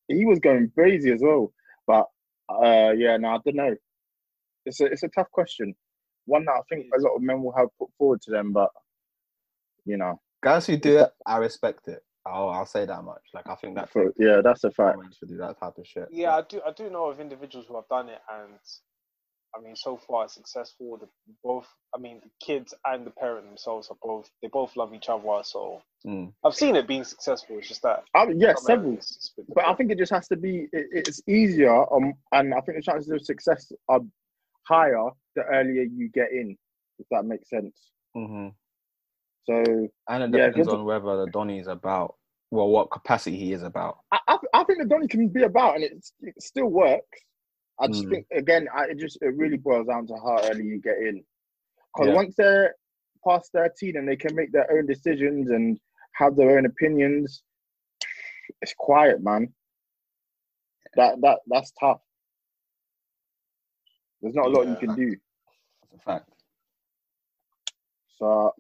[0.07, 1.53] He was going crazy as well.
[1.87, 2.07] But
[2.49, 3.75] uh, yeah, no, I don't know.
[4.65, 5.73] It's a it's a tough question.
[6.25, 8.69] One that I think a lot of men will have put forward to them, but
[9.85, 11.99] you know, Guys who do it, I respect it.
[12.25, 13.21] Oh, I'll say that much.
[13.33, 14.97] Like, I think that's for, yeah, that's a fact.
[15.19, 16.07] to do that type of shit.
[16.11, 16.61] Yeah, I do.
[16.65, 18.53] I do know of individuals who have done it, and
[19.55, 20.97] I mean, so far successful.
[20.97, 21.07] The,
[21.43, 24.29] both, I mean, the kids and the parent themselves are both.
[24.41, 25.43] They both love each other.
[25.43, 26.33] So Mm.
[26.43, 27.59] I've seen it being successful.
[27.59, 28.03] It's just that.
[28.15, 28.89] I mean, yeah, several.
[28.93, 30.67] areas it's But I think it just has to be.
[30.73, 33.99] It, it's easier, um, and I think the chances of success are
[34.67, 36.57] higher the earlier you get in.
[36.97, 37.91] If that makes sense.
[38.15, 38.47] hmm
[39.45, 42.15] So And it Yeah, depends 'cause- on whether the Donny is about,
[42.49, 43.99] well, what capacity he is about.
[44.11, 47.19] I, I, I think the Donny can be about, and it, it still works.
[47.81, 48.09] I just Mm.
[48.09, 51.23] think again, I, it just it really boils down to how early you get in.
[51.93, 52.15] Because Yeah.
[52.15, 52.75] once they're
[53.27, 55.79] past thirteen and they can make their own decisions and
[56.13, 57.43] have their own opinions,
[58.61, 59.51] it's quiet, man.
[60.95, 62.01] That that that's tough.
[64.21, 65.15] There's not a lot you can do.
[65.81, 66.29] That's a fact.
[68.19, 68.53] So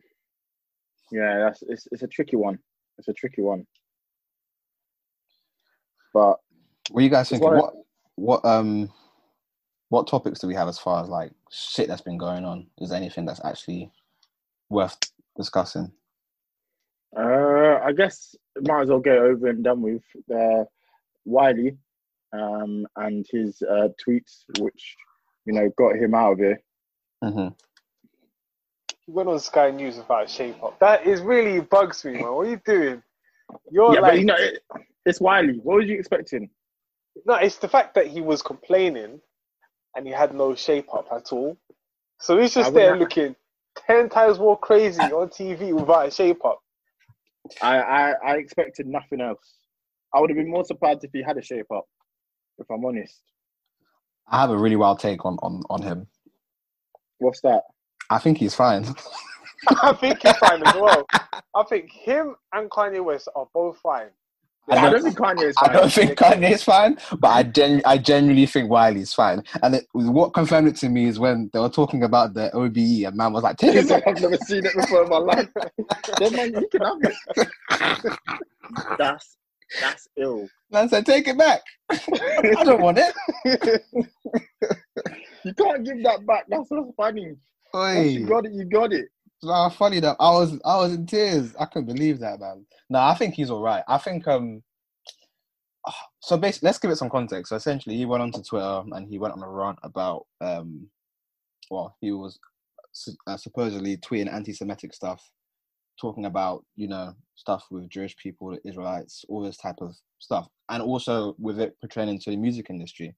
[1.11, 2.57] yeah, that's it's it's a tricky one.
[2.97, 3.67] It's a tricky one.
[6.13, 6.39] But
[6.89, 7.49] What are you guys thinking?
[7.53, 7.73] What,
[8.15, 8.91] what, um,
[9.91, 12.65] what topics do we have as far as like shit that's been going on?
[12.79, 13.91] Is there anything that's actually
[14.69, 14.97] worth
[15.35, 15.91] discussing?
[17.15, 20.01] Uh, I guess might as well get over and done with.
[20.33, 20.63] Uh,
[21.25, 21.77] Wiley
[22.31, 24.95] um, and his uh, tweets, which
[25.45, 26.61] you know got him out of here.
[27.21, 27.47] hmm
[29.05, 30.79] He went on Sky News about shape up.
[30.79, 32.31] That is really bugs me, man.
[32.31, 33.03] What are you doing?
[33.69, 34.63] You're yeah, like, but you know, it,
[35.05, 35.59] it's Wiley.
[35.61, 36.49] What was you expecting?
[37.25, 39.19] no, it's the fact that he was complaining
[39.95, 41.57] and he had no shape up at all.
[42.19, 43.35] So he's just wouldn't there looking
[43.87, 46.59] ten times more crazy on TV without a shape up.
[47.61, 49.55] I, I I expected nothing else.
[50.13, 51.85] I would have been more surprised if he had a shape up.
[52.59, 53.19] If I'm honest,
[54.27, 56.07] I have a really wild take on, on, on him.
[57.19, 57.63] what's that?
[58.09, 58.85] I think he's fine.
[59.83, 61.05] I think he's fine as well.
[61.55, 64.09] I think him and Kanye West are both fine.
[64.69, 65.75] I I don't- don't think Kanye is I fine.
[65.75, 69.43] don't think Kanye's fine, but I gen- I genuinely think Wiley's fine.
[69.63, 73.05] And it, what confirmed it to me is when they were talking about the OBE,
[73.07, 75.09] and man was like, "Take it He's like, back." I've never seen it before in
[75.09, 75.47] my life.
[76.19, 78.17] then man, you can have it.
[78.97, 79.37] That's
[79.81, 80.47] that's ill.
[80.69, 83.81] Man said, "Take it back." I don't want it.
[85.43, 86.45] You can't give that back.
[86.49, 87.35] That's not funny.
[87.73, 89.05] Once you got it, you got it.
[89.43, 91.55] Nah, funny that I was I was in tears.
[91.59, 92.65] I couldn't believe that, man.
[92.89, 93.83] No, I think he's all right.
[93.87, 94.63] I think um.
[96.21, 97.49] So basically, let's give it some context.
[97.49, 100.89] So essentially, he went onto Twitter and he went on a rant about um,
[101.71, 102.39] well, he was
[103.27, 105.29] uh, supposedly tweeting anti-Semitic stuff,
[106.01, 110.83] talking about you know stuff with Jewish people, Israelites, all this type of stuff, and
[110.83, 113.15] also with it portraying into the music industry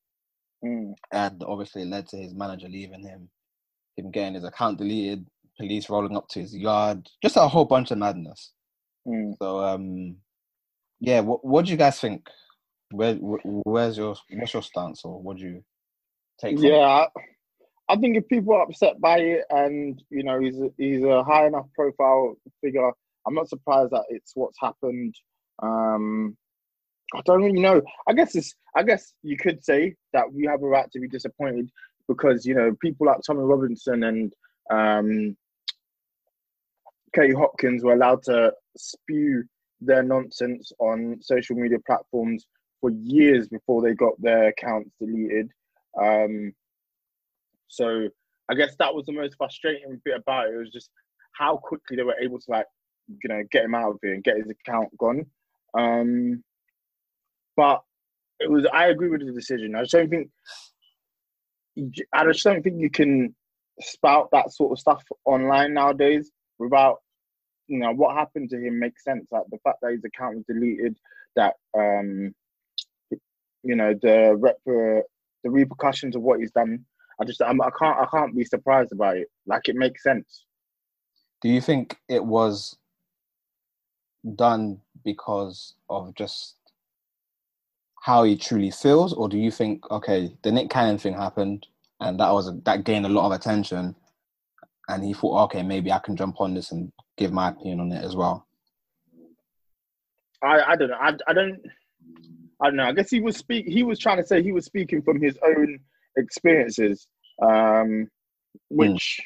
[0.65, 0.93] Mm.
[1.13, 3.29] and obviously it led to his manager leaving him,
[3.97, 5.25] him getting his account deleted,
[5.57, 8.51] police rolling up to his yard, just a whole bunch of madness.
[9.07, 9.35] Mm.
[9.41, 10.17] So, um,
[10.99, 12.27] yeah, what what do you guys think?
[12.91, 15.63] Where wh- where's your what's your stance or what do you
[16.39, 16.57] take?
[16.57, 16.65] from?
[16.65, 17.07] Yeah, I,
[17.89, 21.23] I think if people are upset by it, and you know he's a, he's a
[21.23, 22.91] high enough profile figure,
[23.27, 25.15] I'm not surprised that it's what's happened.
[25.61, 26.37] Um,
[27.13, 27.81] I don't really know.
[28.07, 28.55] I guess it's.
[28.75, 31.69] I guess you could say that we have a right to be disappointed
[32.07, 34.33] because you know people like Tommy Robinson and
[34.71, 35.37] um,
[37.15, 39.43] Katie Hopkins were allowed to spew
[39.81, 42.45] their nonsense on social media platforms
[42.81, 45.49] for years before they got their accounts deleted.
[46.01, 46.53] Um,
[47.67, 48.07] so
[48.49, 50.55] I guess that was the most frustrating bit about it.
[50.55, 50.89] It was just
[51.37, 52.65] how quickly they were able to like,
[53.07, 55.25] you know, get him out of here and get his account gone.
[55.77, 56.43] Um,
[57.55, 57.81] but
[58.39, 58.65] it was.
[58.73, 59.75] I agree with the decision.
[59.75, 60.29] I just don't think.
[62.13, 63.35] I just don't think you can
[63.79, 67.01] spout that sort of stuff online nowadays without,
[67.67, 69.27] you know, what happened to him makes sense.
[69.31, 70.97] Like the fact that his account was deleted,
[71.35, 72.33] that um,
[73.63, 75.03] you know, the rep, the
[75.45, 76.85] repercussions of what he's done.
[77.21, 79.27] I just, I'm, I can't, I can't be surprised about it.
[79.45, 80.45] Like it makes sense.
[81.41, 82.75] Do you think it was
[84.35, 86.55] done because of just
[88.01, 91.67] how he truly feels, or do you think okay, the Nick Cannon thing happened
[92.03, 93.95] and that was that gained a lot of attention,
[94.89, 97.91] and he thought okay, maybe I can jump on this and give my opinion on
[97.91, 98.45] it as well.
[100.43, 100.97] I, I don't know.
[100.99, 101.61] I, I don't,
[102.61, 102.85] I don't know.
[102.85, 103.67] I guess he was speak.
[103.67, 105.79] He was trying to say he was speaking from his own
[106.17, 107.07] experiences,
[107.41, 108.07] um,
[108.69, 109.21] which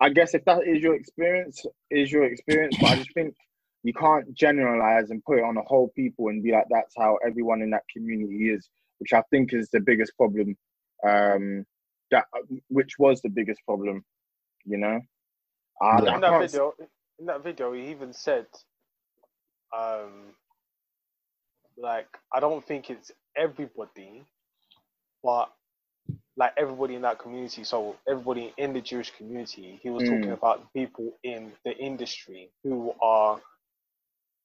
[0.00, 2.76] I guess if that is your experience, is your experience.
[2.80, 3.34] But I just think
[3.82, 7.18] you can't generalize and put it on a whole people and be like that's how
[7.26, 10.56] everyone in that community is, which I think is the biggest problem.
[11.06, 11.64] Um,
[12.10, 12.24] that
[12.68, 14.04] which was the biggest problem,
[14.64, 15.00] you know.
[15.80, 16.72] I, in I that video,
[17.18, 18.46] in that video, he even said,
[19.76, 20.34] um,
[21.78, 24.24] like I don't think it's everybody,
[25.22, 25.50] but
[26.36, 27.64] like everybody in that community.
[27.64, 30.34] So everybody in the Jewish community, he was talking Mm.
[30.34, 33.40] about people in the industry who are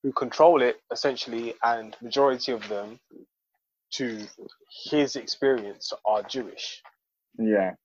[0.04, 3.00] who control it essentially, and majority of them,
[3.94, 4.28] to
[4.92, 6.82] his experience, are Jewish.
[7.40, 7.76] Yeah,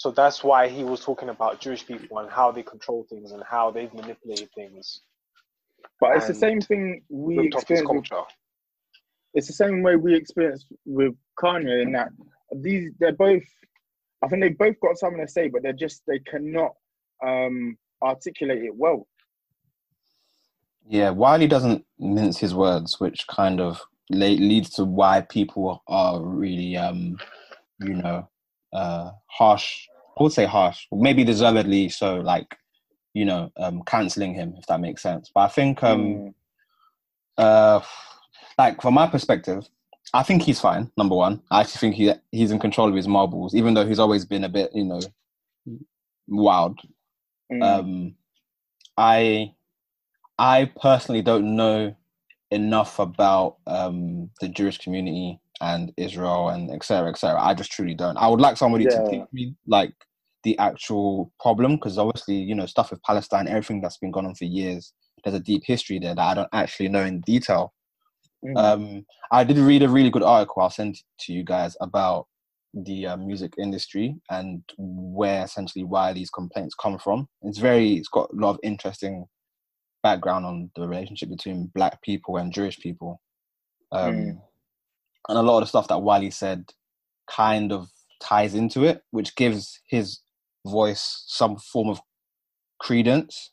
[0.00, 3.42] So that's why he was talking about Jewish people and how they control things and
[3.42, 5.02] how they've manipulated things.
[6.00, 8.08] but it's the same thing we ripped off experience.
[8.08, 8.26] culture.
[9.34, 12.08] It's the same way we experience with Kanye in that
[12.62, 13.42] these they're both.
[14.22, 16.72] I think they both got something to say, but they're just they cannot
[17.22, 19.06] um articulate it well.
[20.88, 26.78] Yeah, Wiley doesn't mince his words, which kind of leads to why people are really,
[26.78, 27.18] um,
[27.80, 28.30] you know,
[28.72, 29.86] uh, harsh.
[30.18, 32.16] I would say harsh, maybe deservedly so.
[32.16, 32.56] Like,
[33.14, 35.30] you know, um, canceling him if that makes sense.
[35.34, 36.34] But I think, um, Mm.
[37.38, 37.80] uh,
[38.58, 39.66] like from my perspective,
[40.12, 40.90] I think he's fine.
[40.96, 43.98] Number one, I actually think he he's in control of his marbles, even though he's
[43.98, 45.00] always been a bit, you know,
[46.28, 46.78] wild.
[47.52, 47.62] Mm.
[47.62, 48.14] Um,
[48.96, 49.54] I
[50.38, 51.94] I personally don't know
[52.50, 57.40] enough about um, the Jewish community and Israel and et cetera, et cetera.
[57.40, 58.16] I just truly don't.
[58.16, 59.02] I would like somebody Yeah.
[59.02, 59.92] to teach me like
[60.42, 64.34] the actual problem because obviously, you know, stuff with Palestine, everything that's been going on
[64.34, 64.92] for years,
[65.22, 67.74] there's a deep history there that I don't actually know in detail.
[68.44, 68.56] Mm.
[68.56, 70.62] Um, I did read a really good article.
[70.62, 72.26] I'll send to you guys about
[72.72, 77.28] the uh, music industry and where essentially why these complaints come from.
[77.42, 79.26] It's very, it's got a lot of interesting
[80.02, 83.20] background on the relationship between black people and Jewish people.
[83.92, 84.40] Um, Mm.
[85.30, 86.72] And a lot of the stuff that Wiley said
[87.30, 87.88] kind of
[88.20, 90.20] ties into it, which gives his
[90.66, 92.00] voice some form of
[92.80, 93.52] credence.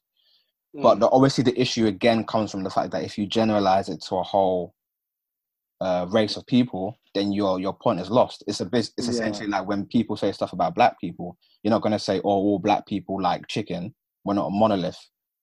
[0.74, 1.00] But Mm.
[1.02, 4.16] the, obviously, the issue again comes from the fact that if you generalize it to
[4.18, 4.74] a whole
[5.80, 8.44] uh, race of people, then your your point is lost.
[8.48, 8.90] It's a bit.
[8.98, 9.14] It's Yeah.
[9.14, 12.30] essentially like when people say stuff about black people, you're not going to say, "Oh,
[12.30, 13.94] all black people like chicken."
[14.26, 14.98] We're not a monolith.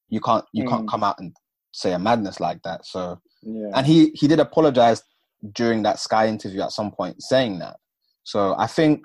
[0.08, 0.90] You can't you can't Mm.
[0.90, 1.36] come out and
[1.72, 2.84] say a madness like that.
[2.84, 3.70] So, yeah.
[3.74, 5.02] and he he did apologize
[5.52, 7.76] during that Sky interview at some point, saying that.
[8.24, 9.02] So I think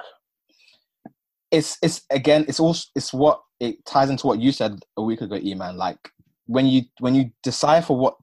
[1.51, 5.21] it's it's again it's also it's what it ties into what you said a week
[5.21, 5.75] ago, Eman.
[5.75, 5.97] Like
[6.45, 8.15] when you when you decipher what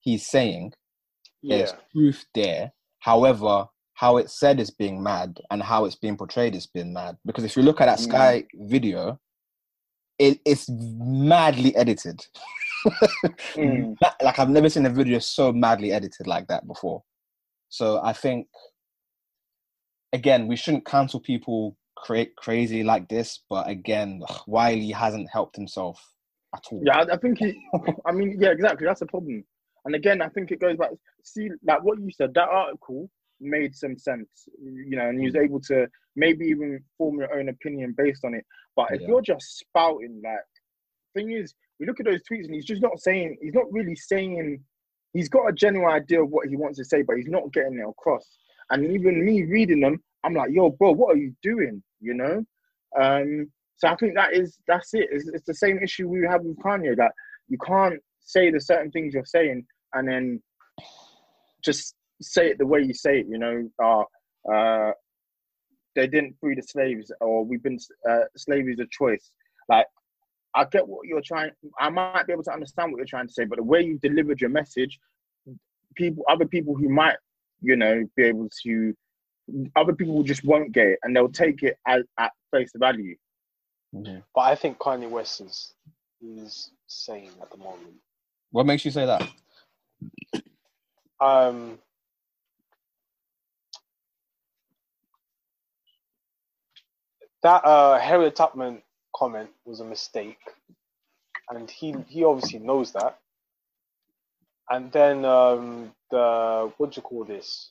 [0.00, 0.72] he's saying,
[1.42, 1.58] yeah.
[1.58, 2.72] there's truth there.
[3.00, 7.16] However, how it's said is being mad, and how it's being portrayed is being mad.
[7.24, 8.08] Because if you look at that Mm.
[8.08, 9.20] Sky video,
[10.18, 12.20] it, it's madly edited.
[13.54, 13.96] Mm.
[14.22, 17.02] Like I've never seen a video so madly edited like that before.
[17.74, 18.46] So I think
[20.12, 23.40] again we shouldn't cancel people create crazy like this.
[23.50, 26.00] But again, ugh, Wiley hasn't helped himself
[26.54, 26.82] at all.
[26.84, 27.60] Yeah, I, think he.
[28.06, 28.86] I mean, yeah, exactly.
[28.86, 29.44] That's the problem.
[29.84, 30.90] And again, I think it goes back.
[31.24, 33.10] See, like what you said, that article
[33.40, 34.28] made some sense,
[34.62, 38.34] you know, and he was able to maybe even form your own opinion based on
[38.34, 38.44] it.
[38.76, 39.08] But if Yeah.
[39.08, 40.38] you're just spouting, like,
[41.14, 43.36] thing is, we look at those tweets and he's just not saying.
[43.42, 44.62] He's not really saying.
[45.14, 47.78] He's got a genuine idea of what he wants to say, but he's not getting
[47.78, 48.36] it across.
[48.70, 51.82] And even me reading them, I'm like, yo, bro, what are you doing?
[52.00, 52.44] You know.
[53.00, 55.08] Um, so I think that is that's it.
[55.10, 57.12] It's, it's the same issue we have with Kanye that
[57.48, 60.42] you can't say the certain things you're saying and then
[61.64, 63.26] just say it the way you say it.
[63.28, 64.92] You know, uh, uh,
[65.94, 69.30] they didn't free the slaves, or we've been uh, slavery is a choice.
[69.68, 69.86] Like,
[70.54, 71.50] I get what you're trying.
[71.78, 73.98] I might be able to understand what you're trying to say, but the way you
[73.98, 74.98] delivered your message,
[75.96, 77.16] people, other people who might,
[77.60, 78.94] you know, be able to,
[79.74, 83.16] other people just won't get it, and they'll take it at, at face value.
[83.94, 84.22] Mhm.
[84.34, 85.74] But I think Kanye West is
[86.20, 87.94] is sane at the moment.
[88.50, 89.28] What makes you say that?
[91.20, 91.78] Um,
[97.42, 98.82] that uh, Harriet Tubman
[99.14, 100.38] comment was a mistake,
[101.50, 103.18] and he he obviously knows that.
[104.70, 107.70] And then um, the what do you call this?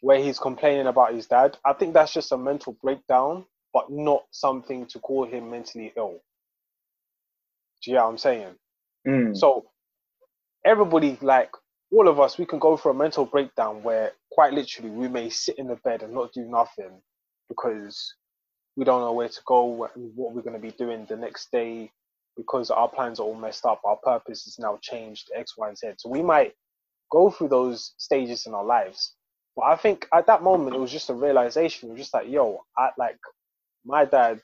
[0.00, 1.58] Where he's complaining about his dad.
[1.64, 6.20] I think that's just a mental breakdown, but not something to call him mentally ill.
[7.82, 8.54] Do you know what I'm saying?
[9.06, 9.36] Mm.
[9.36, 9.66] So
[10.64, 11.50] everybody, like
[11.92, 15.28] all of us, we can go through a mental breakdown where quite literally we may
[15.30, 17.00] sit in the bed and not do nothing
[17.48, 18.14] because
[18.76, 21.50] we don't know where to go and what we're going to be doing the next
[21.52, 21.90] day
[22.36, 23.80] because our plans are all messed up.
[23.84, 25.88] Our purpose is now changed X, Y, and Z.
[25.98, 26.54] So we might
[27.10, 29.14] go through those stages in our lives.
[29.56, 31.88] But I think at that moment it was just a realization.
[31.88, 33.18] It was just like, yo, I like
[33.84, 34.40] my dad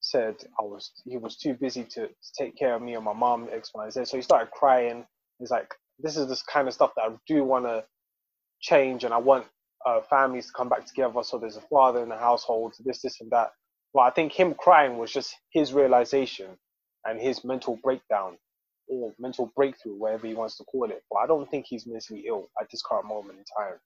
[0.00, 3.12] said I was he was too busy to, to take care of me and my
[3.12, 4.04] mom, X, Y, and Z.
[4.06, 5.06] So he started crying.
[5.38, 7.84] He's like, this is this kind of stuff that I do want to
[8.60, 9.46] change, and I want
[9.86, 11.22] uh, families to come back together.
[11.22, 13.52] So there's a father in the household, this, this, and that.
[13.94, 16.50] But I think him crying was just his realization
[17.04, 18.36] and his mental breakdown
[18.88, 21.02] or mental breakthrough, whatever he wants to call it.
[21.10, 23.78] But I don't think he's mentally ill at this current moment in time.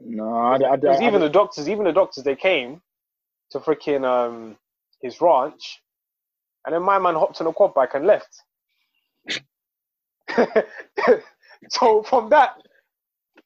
[0.00, 2.82] No, I, I, I even the doctors, even the doctors, they came
[3.50, 4.56] to freaking um
[5.00, 5.80] his ranch,
[6.66, 8.42] and then my man hopped on a quad bike and left.
[11.70, 12.56] so from that,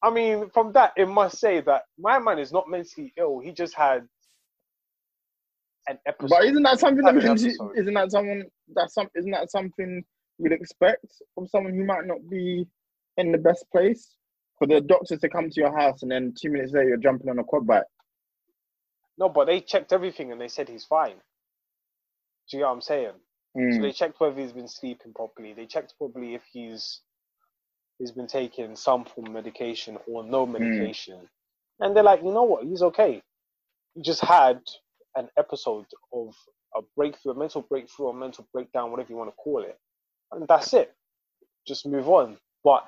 [0.07, 3.40] I mean, from that, it must say that my man is not mentally ill.
[3.40, 4.07] He just had
[5.88, 6.30] an episode.
[6.36, 8.44] But isn't that something that means- isn't that someone
[8.74, 10.04] that's some isn't that something
[10.38, 12.66] you'd expect from someone who might not be
[13.16, 14.16] in the best place?
[14.59, 17.28] For the doctors to come to your house and then two minutes later you're jumping
[17.28, 17.84] on a quad bike.
[19.18, 21.16] No, but they checked everything and they said he's fine.
[22.48, 23.12] Do you get what I'm saying?
[23.54, 23.82] So Mm.
[23.82, 25.52] they checked whether he's been sleeping properly.
[25.52, 27.00] They checked probably if he's
[27.99, 30.53] he's been taking some form of medication or no hmm.
[30.53, 31.18] medication.
[31.80, 33.22] And they're like, you know what, he's okay.
[33.94, 34.61] He just had
[35.14, 36.34] an episode of
[36.74, 39.78] a breakthrough, a mental breakthrough, or mental breakdown, whatever you want to call it.
[40.32, 40.94] And that's it.
[41.66, 42.36] Just move on.
[42.64, 42.86] But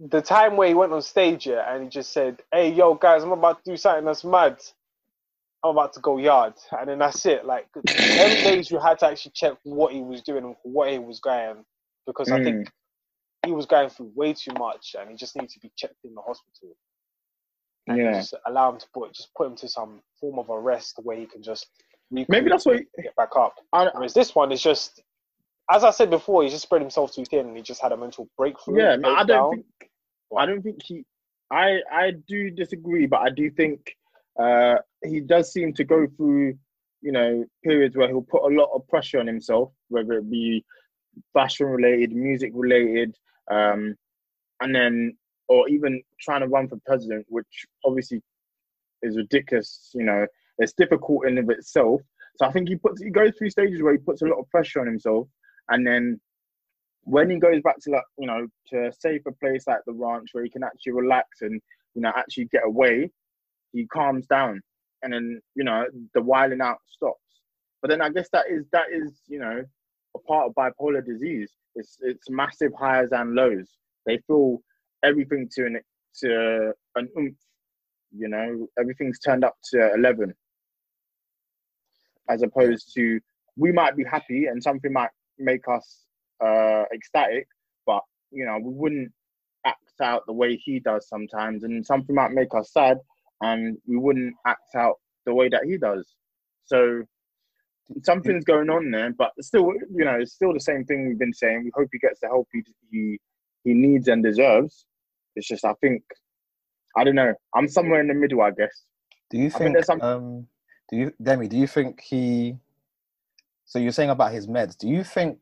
[0.00, 3.22] the time where he went on stage here and he just said, Hey yo guys,
[3.22, 4.58] I'm about to do something that's mad.
[5.64, 7.44] I'm about to go yard, and then that's it.
[7.44, 11.00] Like them days, you had to actually check what he was doing and what he
[11.00, 11.64] was going,
[12.08, 12.68] because I think
[13.46, 16.14] he was going through way too much, and he just needs to be checked in
[16.14, 16.74] the hospital.
[17.86, 18.14] And Yeah.
[18.14, 21.26] just allow him to put just put him to some form of arrest where he
[21.26, 21.68] can just
[22.10, 23.54] Maybe that's what and get back up.
[23.72, 25.02] I, Whereas this one is just,
[25.70, 27.96] as I said before, he just spread himself too thin, and he just had a
[27.96, 28.78] mental breakthrough.
[28.78, 29.66] yeah, I don't think
[30.36, 31.04] I don't think he
[31.50, 33.94] I I do disagree, but I do think
[34.40, 36.58] uh he does seem to go through,
[37.02, 40.64] you know, periods where he'll put a lot of pressure on himself, whether it be
[41.32, 43.14] fashion related, music related,
[43.50, 43.94] um,
[44.60, 45.16] and then
[45.48, 48.20] or even trying to run for president, which obviously
[49.02, 50.26] is ridiculous, you know,
[50.58, 52.02] it's difficult in of itself.
[52.36, 54.48] So I think he puts he goes through stages where he puts a lot of
[54.50, 55.28] pressure on himself
[55.68, 56.20] and then
[57.02, 60.28] when he goes back to like you know to a safer place like the ranch
[60.32, 61.60] where he can actually relax and
[61.94, 63.10] you know actually get away,
[63.72, 64.60] he calms down
[65.02, 67.18] and then you know the wilding out stops.
[67.80, 69.62] But then I guess that is that is you know
[70.16, 71.50] a part of bipolar disease.
[71.74, 73.68] It's it's massive highs and lows.
[74.06, 74.62] They feel
[75.02, 75.80] everything to an
[76.20, 77.36] to an oomph.
[78.16, 80.34] You know everything's turned up to eleven,
[82.28, 83.20] as opposed to
[83.56, 86.04] we might be happy and something might make us
[86.44, 87.46] uh, ecstatic,
[87.86, 89.12] but you know we wouldn't
[89.66, 92.98] act out the way he does sometimes, and something might make us sad,
[93.42, 94.96] and we wouldn't act out
[95.26, 96.08] the way that he does.
[96.64, 97.02] So
[98.02, 101.32] something's going on there, but still, you know, it's still the same thing we've been
[101.32, 101.64] saying.
[101.64, 103.18] We hope he gets the help he he,
[103.64, 104.84] he needs and deserves.
[105.36, 106.02] It's just I think
[106.96, 107.34] I don't know.
[107.54, 108.82] I'm somewhere in the middle, I guess.
[109.30, 110.46] Do you think think, some- um,
[110.90, 112.56] do you, Demi, do you think he,
[113.66, 115.38] so you're saying about his meds, do you think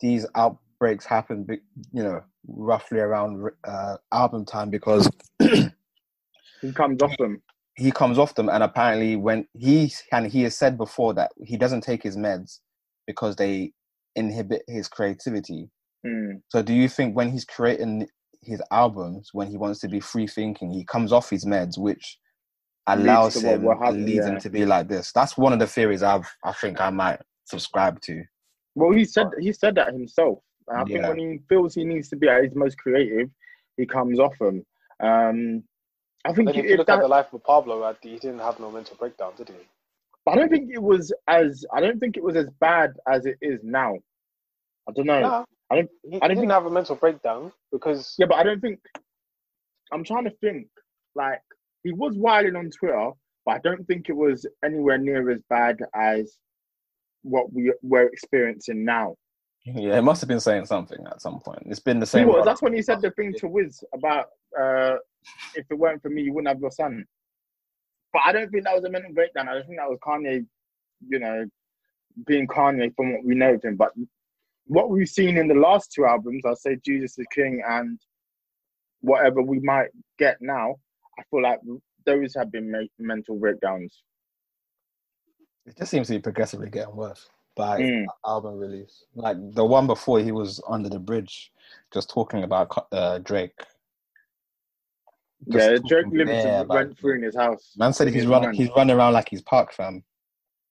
[0.00, 1.46] these outbreaks happen,
[1.92, 5.08] you know, roughly around uh, album time because
[6.64, 7.42] He comes off them.
[7.76, 11.56] He comes off them and apparently when he, and he has said before that he
[11.56, 12.60] doesn't take his meds
[13.06, 13.72] because they
[14.16, 15.70] inhibit his creativity.
[16.06, 16.40] Mm.
[16.48, 18.06] So do you think when he's creating
[18.42, 22.18] his albums, when he wants to be free thinking, he comes off his meds, which
[22.86, 25.12] allows what him will happen, and leads him to be like this?
[25.12, 28.22] That's one of the theories I've I think I might subscribe to.
[28.74, 30.38] Well, he said he said that himself.
[30.72, 33.28] I think when he feels he needs to be at his most creative,
[33.76, 34.64] he comes off them.
[35.00, 35.64] Um,
[36.24, 38.58] I think Then if you look that, at the life of Pablo, he didn't have
[38.58, 39.54] no mental breakdown, did he?
[40.26, 43.36] I don't think it was as I don't think it was as bad as it
[43.42, 43.94] is now.
[44.88, 45.20] I don't know.
[45.20, 48.26] Nah, I don't- He, I don't he didn't think- have a mental breakdown because Yeah,
[48.26, 48.80] but I don't think.
[49.92, 50.68] I'm trying to think.
[51.14, 51.42] Like
[51.82, 53.10] he was wilding on Twitter,
[53.44, 56.38] but I don't think it was anywhere near as bad as
[57.22, 59.16] what we we're experiencing now.
[59.66, 61.62] Yeah, it must have been saying something at some point.
[61.66, 62.28] It's been the He same.
[62.28, 62.44] was.
[62.46, 64.26] That's when he said the thing to Wiz about
[64.58, 64.96] uh,
[65.54, 67.04] if it weren't for me, you wouldn't have your son.
[68.12, 69.48] But I don't think that was a mental breakdown.
[69.48, 70.46] I think that was Kanye,
[71.08, 71.46] you know,
[72.26, 73.76] being Kanye from what we know of him.
[73.76, 73.92] But
[74.66, 77.98] what we've seen in the last two albums, I'll say Jesus is King and
[79.00, 80.76] whatever we might get now,
[81.18, 81.60] I feel like
[82.06, 84.02] those have been me- mental breakdowns.
[85.66, 88.06] It just seems to be progressively getting worse by Mm.
[88.26, 89.04] album release.
[89.14, 91.52] Like the one before, he was under the bridge,
[91.92, 93.58] just talking about uh, Drake.
[95.50, 97.72] Just yeah, talking Drake lives bare about- rent free in his house.
[97.76, 98.52] Man said he's running.
[98.52, 100.02] He's running around like he's Park fam.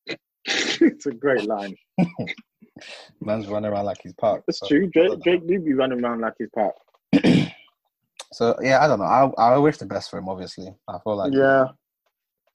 [0.45, 1.75] it's a great line.
[3.21, 4.43] Man's running around like he's Park.
[4.47, 4.87] It's so- true.
[4.87, 6.75] Drake, Drake do be running around like he's Park.
[8.31, 9.05] So yeah, I don't know.
[9.05, 10.27] I I wish the best for him.
[10.27, 11.65] Obviously, I feel like Yeah,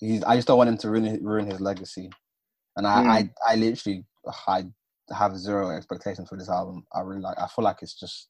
[0.01, 0.25] he's.
[0.25, 2.11] I just don't want him to ruin his- ruin his legacy.
[2.77, 3.07] And I Mm.
[3.09, 4.05] I, I literally
[4.49, 4.65] I
[5.17, 6.85] have zero expectations for this album.
[6.93, 7.39] I really like.
[7.39, 8.27] I feel like it's just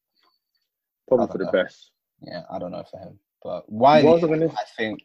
[1.08, 1.52] probably I for the know.
[1.52, 1.90] best.
[2.20, 2.42] yeah.
[2.50, 4.20] I don't know for him, but Wiley.
[4.20, 5.00] Gonna- I think.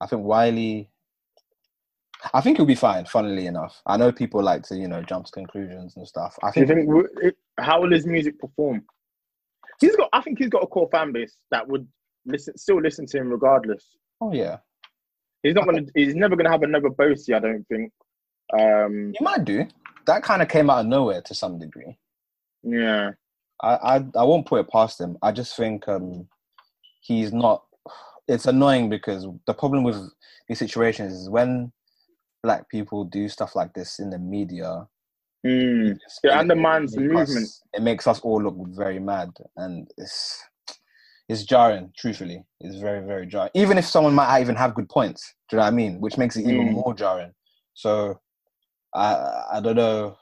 [0.00, 0.90] I think Wiley.
[2.34, 3.04] I think he'll be fine.
[3.04, 6.36] Funnily enough, I know people like to you know jump to conclusions and stuff.
[6.42, 8.84] I think, think how will his music perform?
[9.80, 10.08] He's got.
[10.12, 11.86] I think he's got a core fan base that would
[12.26, 13.84] listen, still listen to him regardless.
[14.20, 14.58] oh yeah,
[15.42, 15.82] He's not gonna.
[15.94, 17.34] He's never gonna have another Boasty.
[17.34, 17.92] I don't think.
[18.58, 19.12] Um.
[19.16, 19.66] he might do.
[20.06, 21.96] That kind of came out of nowhere to some degree.
[22.62, 23.12] Yeah.
[23.62, 25.18] I, I I won't put it past him.
[25.22, 26.28] I just think um
[27.08, 27.64] he's not.
[28.28, 29.98] It's annoying because the problem with
[30.48, 31.72] these situations is when
[32.42, 34.86] black people do stuff like this in the media.
[35.46, 35.92] Mm.
[35.92, 37.48] it's- It undermines the makes us- movement.
[37.74, 40.44] it makes us all look very mad, and it's
[41.30, 41.92] it's jarring.
[41.96, 43.50] Truthfully, it's very very jarring.
[43.54, 46.00] Even if someone might even have good points, do you know what I mean?
[46.00, 46.72] Which makes it even Mm.
[46.72, 47.32] more jarring.
[47.74, 48.18] So
[48.94, 49.08] I
[49.56, 50.16] I don't know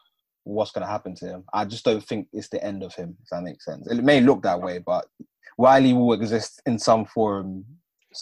[0.46, 1.44] what's gonna happen to him.
[1.52, 3.16] I just don't think it's the end of him.
[3.22, 3.86] If that makes sense.
[3.90, 5.06] It may look that way, but
[5.58, 7.64] Wiley will exist in some form.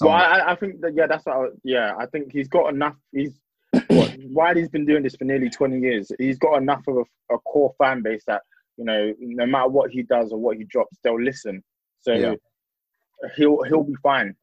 [0.01, 0.17] Well, somewhere.
[0.19, 1.37] I, I- I think that yeah, that's what.
[1.37, 2.97] I, yeah, I think he's got enough.
[3.13, 3.39] He's
[3.89, 6.11] what, Wiley's been doing this for nearly twenty years.
[6.19, 8.43] He's got enough of a, a core fan base that
[8.77, 11.63] you know, no matter what he does or what he drops, they'll listen.
[12.01, 12.35] So Yeah.
[13.37, 14.35] he'll he'll be fine.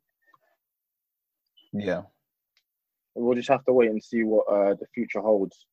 [1.73, 2.03] yeah.
[3.15, 5.65] We'll just have to wait and see what uh, the future holds.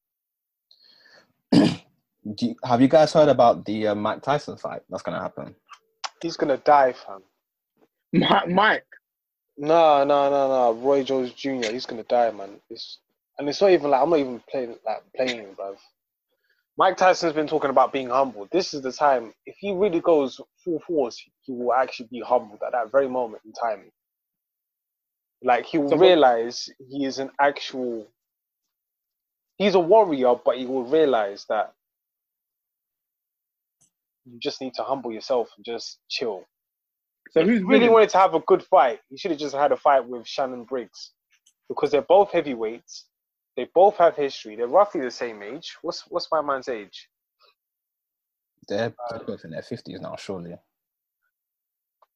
[2.25, 5.55] Do you, have you guys heard about the uh, Mike Tyson fight that's gonna happen?
[6.23, 7.23] He's gonna die, fam.
[8.13, 8.87] Mi- Mike,
[9.59, 10.75] No, no, no, no.
[10.81, 11.73] Roy Jones Jr.
[11.73, 12.61] He's gonna die, man.
[12.71, 13.01] It's
[13.39, 15.77] and it's not even like I'm not even playing like playing him, bruv.
[16.79, 18.49] Mike Tyson's been talking about being humble.
[18.53, 19.33] This is the time.
[19.47, 23.45] If he really goes full force, he will actually be humbled at that very moment
[23.47, 23.93] in time.
[25.43, 28.07] Like he will So realize he is an actual.
[29.59, 31.75] He's a warrior, but he will realize that
[34.31, 36.45] you just need to humble yourself and just chill
[37.31, 37.93] so if who's really winning?
[37.93, 40.65] wanted to have a good fight, he should have just had a fight with Shannon
[40.65, 41.13] Briggs
[41.69, 43.07] because they're both heavyweights.
[43.57, 44.57] They both have history.
[44.57, 45.77] They're roughly the same age.
[45.83, 47.09] What's what's my man's age?
[48.69, 50.55] They're, they're both in their fifties now, surely.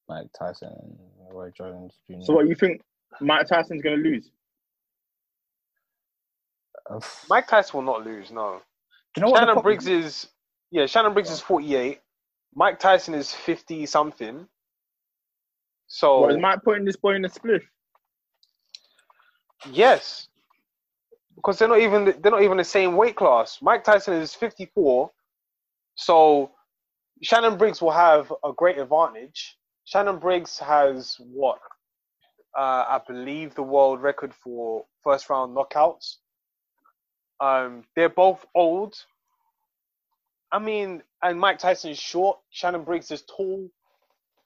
[0.08, 0.98] Mike Tyson and
[1.30, 2.16] Roy Jones Jr.
[2.22, 2.80] So what you think?
[3.20, 4.30] Mike Tyson's gonna lose?
[6.90, 8.30] Uh, Mike Tyson will not lose.
[8.30, 8.60] No.
[9.14, 10.28] do you know what Shannon problem- Briggs is
[10.72, 10.86] yeah.
[10.86, 12.00] Shannon Briggs is forty eight.
[12.54, 14.48] Mike Tyson is fifty something.
[15.86, 17.62] So is Mike putting this boy in a spliff?
[19.70, 20.28] Yes,
[21.36, 23.58] because they're not even they're not even the same weight class.
[23.62, 25.10] Mike Tyson is 54,
[25.94, 26.50] so
[27.22, 29.56] Shannon Briggs will have a great advantage.
[29.84, 31.58] Shannon Briggs has what
[32.56, 36.16] uh, I believe the world record for first round knockouts.
[37.40, 38.94] Um, they're both old.
[40.52, 42.38] I mean, and Mike Tyson is short.
[42.50, 43.68] Shannon Briggs is tall.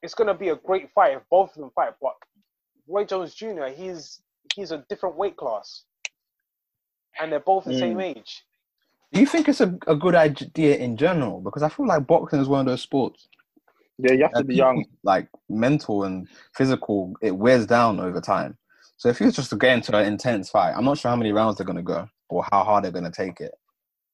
[0.02, 1.94] It's gonna be a great fight if both of them fight.
[2.00, 2.14] But
[2.88, 3.66] Roy Jones Jr.
[3.66, 4.20] he's
[4.54, 5.84] he's a different weight class,
[7.20, 7.78] and they're both the Mm.
[7.80, 8.44] same age.
[9.12, 11.40] Do you think it's a, a good idea in general?
[11.40, 13.28] Because I feel like boxing is one of those sports.
[13.98, 14.84] Yeah, you have to be people- young.
[15.02, 18.58] Like mental and physical, it wears down over time.
[18.98, 21.16] So if you was just to get into an intense fight, I'm not sure how
[21.16, 23.54] many rounds they're gonna go or how hard they're gonna take it.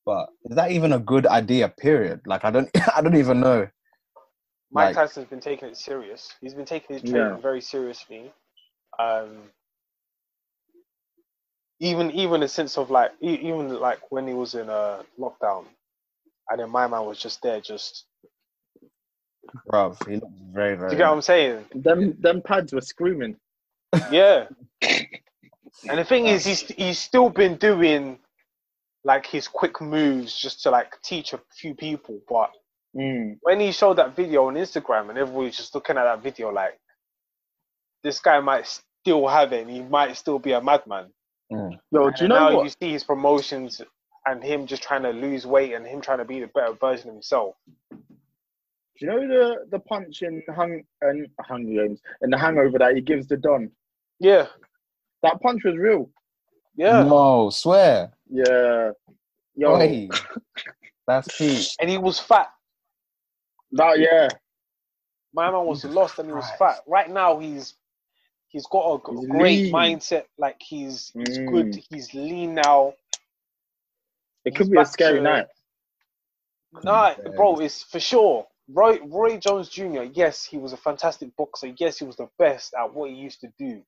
[0.07, 1.69] But is that even a good idea?
[1.69, 2.21] Period.
[2.27, 3.69] Like I don't, I don't even know.
[4.73, 6.33] Mike Like- Tyson's been taking it serious.
[6.41, 7.41] He's been taking his training Yeah.
[7.41, 8.33] very seriously.
[8.99, 9.39] Um,
[11.81, 15.65] even even the sense of like even like when he was in a lockdown,
[16.51, 18.07] and then my man was just there, just
[19.71, 20.93] Bruv, he looked very, do very.
[20.93, 21.65] you get what I'm saying?
[21.75, 23.37] Them them pads were screaming.
[24.11, 24.47] Yeah.
[24.83, 28.19] and the thing is, he's he's still been doing
[29.05, 32.51] like his quick moves just to like teach a few people, but
[32.95, 33.39] Mm.
[33.41, 36.79] when he showed that video on Instagram and everybody's just looking at that video like
[38.03, 41.11] this guy might still have it and he might still be a madman.
[41.51, 41.79] Mm.
[41.91, 42.65] Yo, do you know now what?
[42.65, 43.81] you see his promotions
[44.27, 47.09] and him just trying to lose weight and him trying to be the better version
[47.09, 47.55] of himself.
[47.91, 47.99] Do
[49.01, 53.01] you know the the punch in hung and Hunger Games and the Hangover that he
[53.01, 53.71] gives the Don?
[54.21, 54.49] Yeah.
[55.23, 56.11] That punch was real.
[56.77, 58.13] Yeah, No, swear.
[58.33, 58.93] Yeah.
[59.57, 60.09] Yo, Oi.
[61.07, 61.69] That's peak.
[61.81, 62.51] and he was fat.
[63.73, 64.29] that yeah.
[65.35, 66.59] My man was Jesus lost and he was Christ.
[66.59, 66.77] fat.
[66.87, 67.75] Right now, he's
[68.49, 69.73] he's got a He's great lean.
[69.73, 70.25] mindset.
[70.39, 71.47] Like he's he's Mm.
[71.47, 71.85] good.
[71.91, 72.95] He's lean now.
[74.45, 75.47] It could He's be a scary to- night.
[76.85, 77.37] Nah, Confirmed.
[77.37, 78.47] bro, it's for sure.
[78.69, 80.05] Roy Roy Jones Jr.
[80.05, 81.75] Yes, he was a fantastic boxer.
[81.79, 83.83] Yes, he was the best at what he used to do.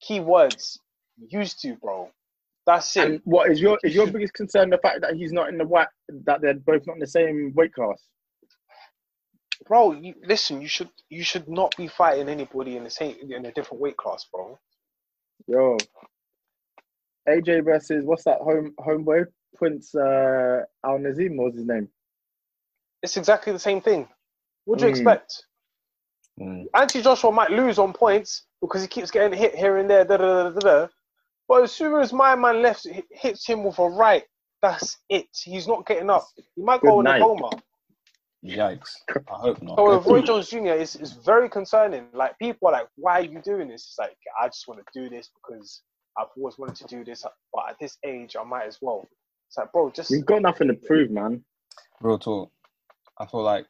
[0.00, 0.80] Key words,
[1.28, 2.10] used to, bro.
[2.66, 3.04] That's it.
[3.04, 5.66] And what is your is your biggest concern the fact that he's not in the
[5.66, 5.88] white
[6.26, 8.02] that they're both not in the same weight class?
[9.66, 13.46] bro, you, listen, you should you should not be fighting anybody in the same in
[13.46, 14.58] a different weight class, bro.
[15.48, 15.76] Yo.
[17.28, 19.26] AJ versus what's that home homeboy?
[19.56, 21.88] Prince uh Al Nazim was his name.
[23.02, 24.08] It's exactly the same thing.
[24.64, 24.94] What do you Mm.
[24.96, 25.44] expect?
[26.40, 26.66] Mm.
[26.74, 30.16] Anthony Joshua might lose on points because he keeps getting hit here and there, da,
[30.18, 30.88] da, da, da, da.
[31.48, 34.24] But as soon as my man left hi- hits him with a right,
[34.62, 35.26] that's it.
[35.44, 36.26] He's not getting up.
[36.54, 37.50] He might go Good in a coma.
[38.44, 38.90] Yikes.
[39.08, 39.78] I hope not.
[39.78, 40.74] So with Roy Jones Jr.
[40.74, 42.06] is is very concerning.
[42.12, 43.86] Like people are like, why are you doing this?
[43.88, 45.82] It's like I just want to do this because
[46.18, 49.06] I've always wanted to do this, but at this age I might as well.
[49.48, 51.44] It's like, bro, just You've got nothing to prove, man.
[52.00, 52.50] Real talk.
[53.18, 53.66] I feel like,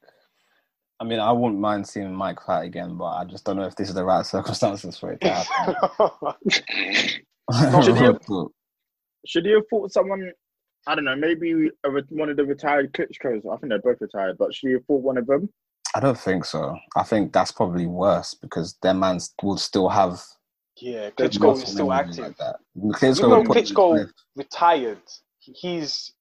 [0.99, 3.77] I mean, I wouldn't mind seeing Mike fight again, but I just don't know if
[3.77, 5.77] this is the right circumstances for it to happen.
[7.53, 8.53] Should Real you-
[9.27, 10.33] Should he have fought someone?
[10.87, 11.17] I don't know.
[11.17, 13.45] Maybe a, one of the retired Klitschko's.
[13.47, 15.49] I think they're both retired, but should he have fought one of them?
[15.95, 16.77] I don't think so.
[16.97, 20.21] I think that's probably worse because their man will still have
[20.79, 22.19] yeah, There's Klitschko is still active.
[22.19, 22.57] Like that.
[22.79, 25.01] Klitschko Even though would put him Klitschko- retired.
[25.41, 26.13] He's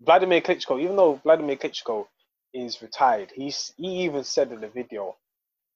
[0.00, 0.80] Vladimir Klitschko.
[0.82, 2.06] Even though Vladimir Klitschko
[2.52, 5.16] is retired, he's he even said in the video,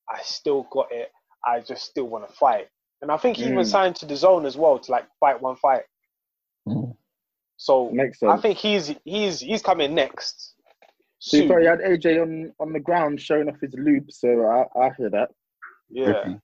[0.08, 1.12] "I still got it.
[1.44, 2.68] I just still want to fight."
[3.02, 3.66] And I think he even Mm.
[3.66, 5.82] signed to the zone as well to like fight one fight.
[6.68, 6.94] Mm.
[7.56, 7.90] So
[8.28, 10.54] I think he's he's he's coming next.
[11.18, 14.78] So you probably had AJ on, on the ground showing off his loop, so I,
[14.86, 15.28] I hear that.
[15.90, 16.34] Yeah.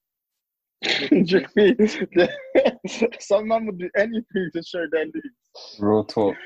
[1.25, 1.75] Drippy.
[3.21, 5.77] Some man would do anything to show their loops.
[5.79, 6.37] Real talk.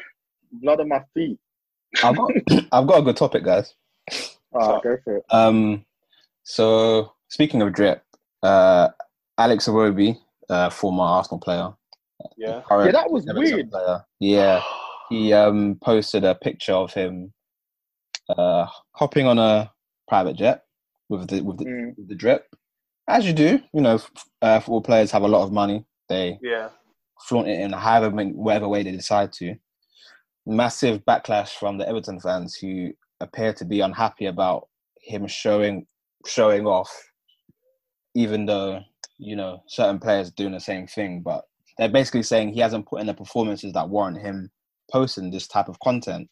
[0.52, 1.38] Blood on my feet.
[2.04, 2.30] I've got,
[2.72, 3.74] I've got a good topic, guys.
[4.54, 5.24] Oh, So- go for it.
[5.30, 5.84] Um,
[6.44, 8.04] so speaking of drip,
[8.44, 8.90] uh,
[9.40, 10.18] Alex Iwobi,
[10.50, 11.72] uh, former Arsenal player,
[12.36, 12.62] Yeah.
[12.70, 13.70] Yeah, that was Everton weird.
[13.70, 14.62] Player, yeah,
[15.08, 17.32] he um posted a picture of him,
[18.28, 19.72] uh, hopping on a
[20.08, 20.64] private jet
[21.08, 21.96] with the with the, Mm.
[21.96, 22.42] with the drip,
[23.08, 23.50] as you do.
[23.72, 24.10] You know, f-
[24.42, 25.86] uh, football players have a lot of money.
[26.10, 26.68] They Yeah.
[27.26, 29.56] flaunt it in however many- whatever way they decide to.
[30.46, 34.68] Massive backlash from the Everton fans who appear to be unhappy about
[35.00, 35.86] him showing
[36.26, 36.92] showing off,
[38.14, 38.82] even though
[39.20, 41.20] you know certain players doing the same thing.
[41.22, 41.44] But
[41.78, 44.50] they're basically saying he hasn't put in the performances that warrant him
[44.90, 46.28] posting this type of content.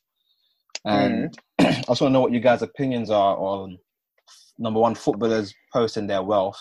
[0.84, 3.78] And I also want to know what you guys' opinions are on
[4.58, 6.60] number one, footballers posting their wealth,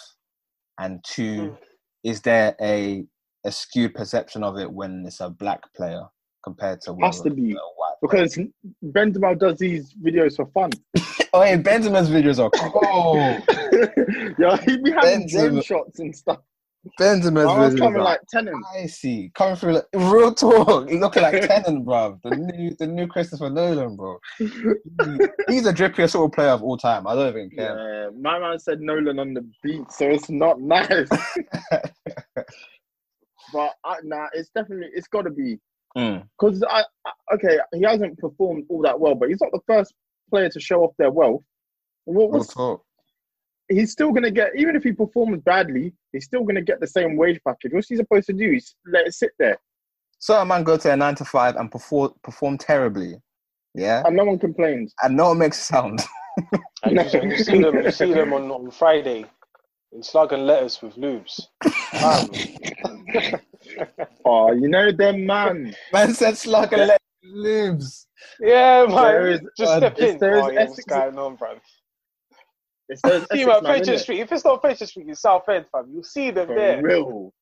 [0.80, 1.58] and two, Mm.
[2.04, 3.06] is there a
[3.46, 6.04] a skewed perception of it when it's a black player
[6.44, 7.52] compared to Has to be.
[7.54, 8.24] a white player?
[8.26, 8.40] Because
[8.86, 10.72] Benzema does these videos for fun.
[11.34, 13.16] Oh, hey, Benzema's videos are cool.
[14.40, 16.40] yeah, he be having Benzema- shots and stuff.
[17.00, 18.54] Benzema's I was videos coming are like Tenet.
[18.76, 20.88] icy, coming through like real talk.
[20.90, 22.18] He's looking like Tenet, bro.
[22.24, 24.18] The new, the new Christopher Nolan, bro.
[24.38, 27.06] He's the drippiest sort of player of all time.
[27.06, 28.04] I don't even care.
[28.06, 31.10] Yeah, my man said Nolan on the beat, so it's not nice.
[33.54, 35.60] but I, nah, it's definitely it's got to be
[35.96, 36.28] Mm.
[36.40, 39.94] because I, I okay he hasn't performed all that well, but he's not the first
[40.30, 41.44] player to show off their wealth.
[42.06, 42.84] What, Real what's, talk.
[43.70, 47.18] he's still gonna get even if he performs badly, he's still gonna get the same
[47.18, 47.74] wage package.
[47.74, 48.52] What's he supposed to do?
[48.52, 49.58] He's let it sit there,
[50.20, 53.16] So a man go to a nine to five and perform perform terribly,
[53.74, 54.94] yeah, and no one complains.
[55.04, 56.02] and no one makes a sound.
[56.84, 59.26] And you, you see them, you see them on, on Friday
[59.92, 61.42] in Slug and Lettuce with lubes.
[62.04, 62.28] Um,
[63.14, 63.42] Fam.
[64.24, 65.74] Oh, you know them man.
[65.92, 68.06] Man said slug and let lubes.
[68.40, 69.34] yeah, There man.
[69.34, 70.18] is- Just uh, step in.
[70.18, 71.56] there is Oh, yeah, what's Essex- going on, bro?
[72.90, 73.98] It's those See Essex man, Fletcher?
[74.00, 74.20] Street.
[74.22, 75.90] If it's not Fletcher Street, it's South End, fam.
[75.92, 76.78] You'll see them there.
[76.78, 76.82] For there.
[76.84, 77.34] real,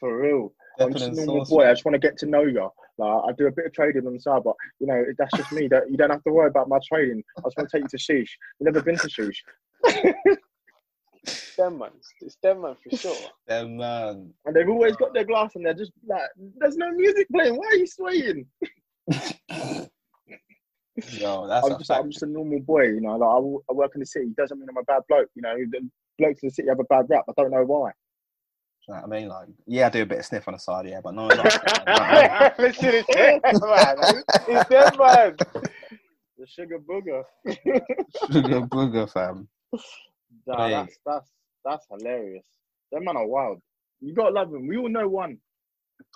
[0.00, 0.52] for real.
[0.78, 1.50] I'm just a normal sauce.
[1.50, 1.66] boy.
[1.68, 2.70] I just want to get to know you.
[2.96, 5.52] Like, I do a bit of trading on the side, but you know that's just
[5.52, 5.68] me.
[5.68, 7.22] That you don't have to worry about my trading.
[7.38, 8.28] I just want to take you to Sheesh.
[8.58, 9.36] You never been to Sheesh,
[11.22, 11.90] It's them, man.
[11.98, 13.14] It's, it's them, man, for sure.
[13.48, 14.32] Yeah, man.
[14.46, 16.22] and they've always got their glass, and they're just like,
[16.58, 17.56] "There's no music playing.
[17.56, 18.46] Why are you swaying?"
[21.12, 21.90] Yo, that's I'm just.
[21.90, 22.84] I'm just a normal boy.
[22.84, 24.28] You know, like I, w- I work in the city.
[24.36, 25.28] Doesn't mean I'm a bad bloke.
[25.34, 25.88] You know, the
[26.18, 27.24] blokes in the city have a bad rap.
[27.28, 27.92] I don't know why.
[28.92, 31.14] I mean, like, yeah, I do a bit of sniff on the side, yeah, but
[31.14, 31.26] no,
[32.58, 33.96] Listen to man.
[34.48, 35.36] It's them, man.
[36.38, 37.22] The sugar booger.
[38.32, 39.48] sugar booger, fam.
[40.46, 40.70] Nah, Hey.
[40.72, 41.30] that's that's
[41.64, 42.44] that's hilarious.
[42.90, 43.60] Them man are wild.
[44.00, 44.66] You gotta love them.
[44.66, 45.38] We all know one.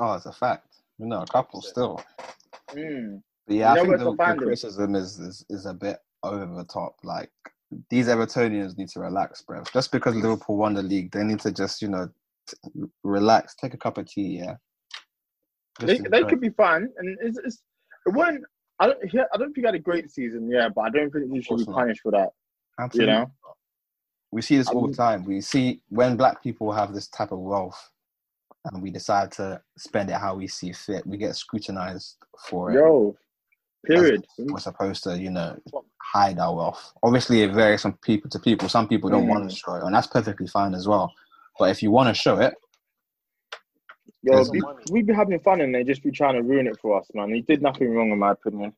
[0.01, 0.67] Oh, it's a fact.
[0.99, 2.03] You know, a couple still.
[2.71, 3.23] Mm.
[3.47, 6.65] But yeah, You I think the, the criticism is, is is a bit over the
[6.65, 6.97] top.
[7.03, 7.31] Like
[7.91, 9.63] these Evertonians need to relax, bro.
[9.73, 12.09] Just because Liverpool won the league, they need to just you know
[12.49, 12.57] t-
[13.03, 14.57] relax, take a cup of tea, yeah.
[15.81, 17.63] Just They they could be fine, and it's, it's
[18.07, 18.45] it weren't.
[18.81, 19.05] I don't.
[19.05, 21.43] He, I don't think he had a great season, yeah, but I don't think he
[21.43, 21.77] should be course not.
[21.77, 22.31] punished for that.
[22.79, 23.13] You Absolutely.
[23.13, 23.33] know,
[24.33, 25.25] We see this I all the time.
[25.25, 27.91] We see when black people have this type of wealth
[28.65, 32.17] and we decide to spend it how we see fit, we get scrutinized
[32.49, 32.75] for it.
[32.75, 33.17] yo,
[33.85, 34.27] period.
[34.39, 35.57] We're supposed to, you know,
[36.03, 36.93] hide our wealth.
[37.03, 38.69] Obviously, it varies from people to people.
[38.69, 39.51] Some people don't want Mm.
[39.51, 41.13] to show it, and that's perfectly fine as well.
[41.59, 42.55] But if you want to show it,
[44.23, 44.83] Yo, There's be, money.
[44.91, 47.29] we be having fun and they just be trying to ruin it for us, man.
[47.35, 48.73] He did nothing wrong, in my opinion.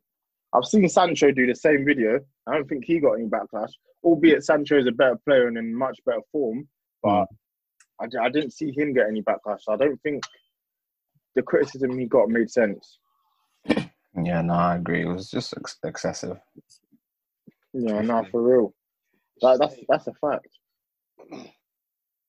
[0.53, 2.19] I've seen Sancho do the same video.
[2.49, 3.71] I don't think he got any backlash,
[4.03, 6.67] albeit Sancho is a better player and in much better form.
[7.01, 7.27] But
[8.01, 9.61] I, I didn't see him get any backlash.
[9.63, 10.25] So I don't think
[11.37, 12.99] the criticism he got made sense.
[14.23, 15.03] Yeah, no, I agree.
[15.03, 16.39] It was just ex- excessive.
[17.73, 18.75] Yeah, no, for real.
[19.43, 20.49] That, that's that's a fact.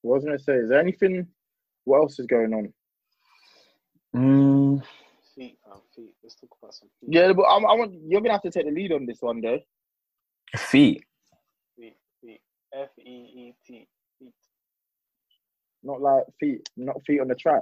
[0.02, 0.56] What was I gonna say?
[0.56, 1.28] Is there anything?
[1.86, 2.74] What else is going on?
[4.16, 4.84] Mm,
[5.36, 6.12] Feet, man, feet.
[6.24, 7.10] Let's talk about some feet.
[7.14, 9.42] Yeah, but I, I want you're gonna have to take the lead on this one,
[9.42, 9.60] though.
[10.58, 11.04] feet.
[11.78, 12.42] Feet, feet.
[12.74, 13.88] F E E T.
[14.20, 14.34] Feet.
[15.84, 17.62] Not like feet, not feet on the track.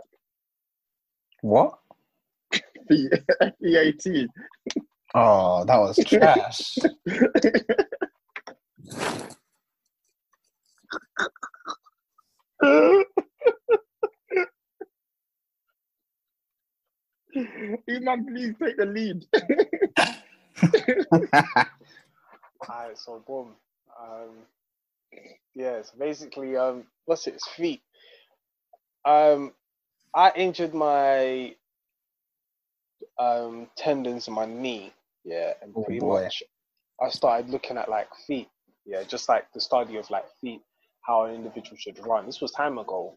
[1.42, 1.78] What?
[2.88, 4.28] Feet, F E A T.
[5.16, 6.78] Oh, that was trash.
[17.88, 19.26] You man, please take the lead.
[22.70, 23.54] Alright, so boom.
[24.02, 24.30] Um,
[25.54, 27.36] yeah, so basically, um, what's it?
[27.36, 27.82] It's feet.
[29.06, 29.54] Um,
[30.16, 31.56] I injured my
[33.20, 34.94] um tendons in my knee.
[35.24, 36.24] Yeah, and Oh, pretty boy.
[36.24, 36.44] much,
[37.02, 38.50] I started looking at like feet.
[38.86, 40.62] Yeah, just like the study of like feet,
[41.02, 42.26] how an individual should run.
[42.26, 43.16] This was time ago.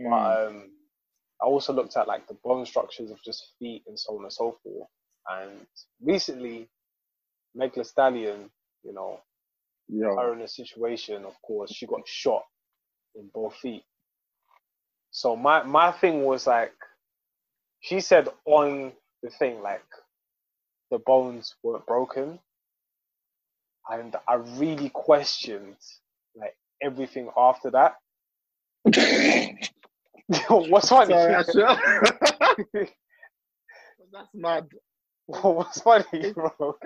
[0.00, 0.10] Mm.
[0.10, 0.70] But um,
[1.42, 4.32] I also looked at like the bone structures of just feet and so on and
[4.32, 4.88] so forth.
[5.30, 5.66] And
[6.00, 6.68] recently,
[7.54, 8.50] Meg Stallion,
[8.84, 9.20] you know,
[9.88, 12.44] Yo, her in a situation, of course, she got shot
[13.14, 13.84] in both feet.
[15.10, 16.72] So my my thing was like,
[17.82, 19.84] she said on the thing like,
[20.90, 22.38] the bones weren't broken,
[23.90, 25.76] and I really questioned
[26.36, 27.96] like everything after that.
[30.48, 31.12] What's funny?
[31.12, 31.44] sorry,
[34.12, 34.66] That's mad.
[35.26, 36.76] What's funny, bro?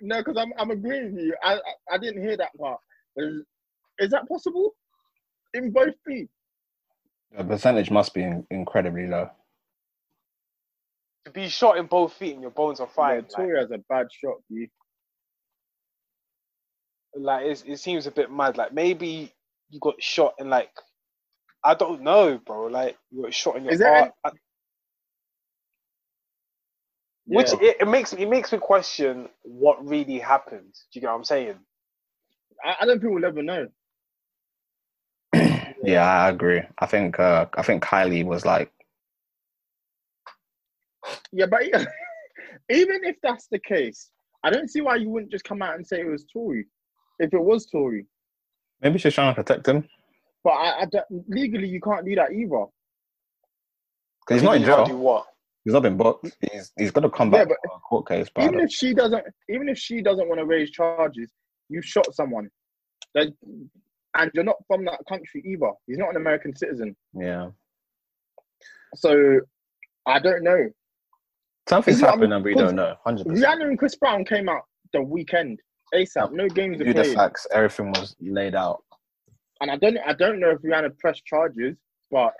[0.00, 1.36] No, because I'm I'm agreeing with you.
[1.42, 1.60] I, I
[1.92, 2.80] I didn't hear that part.
[3.16, 3.42] Is,
[3.98, 4.74] is that possible?
[5.54, 6.28] In both feet?
[7.36, 9.30] the percentage must be in- incredibly low.
[11.26, 13.26] To be shot in both feet and your bones are Yeah, fine.
[13.32, 14.68] like, Tory has a bad shot, you.
[17.16, 18.56] like it's, it seems a bit mad.
[18.56, 19.32] Like maybe
[19.70, 20.70] you got shot in like
[21.64, 22.66] I don't know, bro.
[22.66, 24.12] Like you got shot in your Is there heart.
[24.24, 24.30] I-
[27.26, 30.72] Which it, it makes it makes me question what really happened.
[30.74, 31.56] Do you get what I'm saying?
[32.64, 33.68] I, I don't think we'll ever know.
[35.82, 36.62] Yeah, I agree.
[36.78, 38.72] I think uh, I think Kylie was like,
[41.32, 41.62] Yeah, but
[42.70, 44.10] even if that's the case,
[44.44, 46.66] I don't see why you wouldn't just come out and say it was Tory.
[47.18, 48.06] If it was Tory,
[48.80, 49.88] maybe she's trying to protect him
[50.44, 52.64] but I, I don't- legally you can't do that either.
[54.20, 55.00] because he's not in You can't Do jail.
[55.00, 55.26] what?
[55.64, 56.30] He's not been booked.
[56.52, 58.28] He's he's got to come back Yeah, back but for a court case.
[58.34, 61.30] But even if she doesn't, even if she doesn't want to raise charges,
[61.68, 62.48] you shot someone,
[63.14, 63.34] That-
[64.16, 65.72] and you're not from that country either.
[65.86, 67.50] He's not an American citizen, yeah,
[68.94, 69.40] so
[70.06, 70.70] I don't know.
[71.68, 72.94] Something's happened and we don't know.
[73.04, 73.60] Hundred percent.
[73.60, 74.62] Rihanna and Chris Brown came out
[74.92, 75.60] the weekend
[75.94, 76.32] ASAP.
[76.32, 77.46] No games Knew the facts.
[77.52, 78.82] Everything was laid out.
[79.60, 81.76] and I don't, I don't know if Rihanna pressed charges,
[82.10, 82.32] but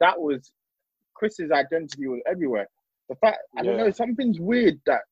[0.00, 0.50] that was
[1.14, 2.66] Chris's identity was everywhere.
[3.08, 5.02] The fact I don't know, something's weird that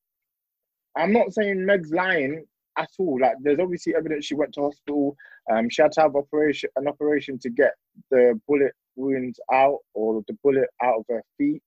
[0.97, 2.45] I'm not saying Meg's lying
[2.77, 3.19] at all.
[3.21, 5.17] Like there's obviously evidence she went to hospital.
[5.51, 7.73] Um, she had to have operation an operation to get
[8.11, 11.63] the bullet wounds out or the bullet out of her feet.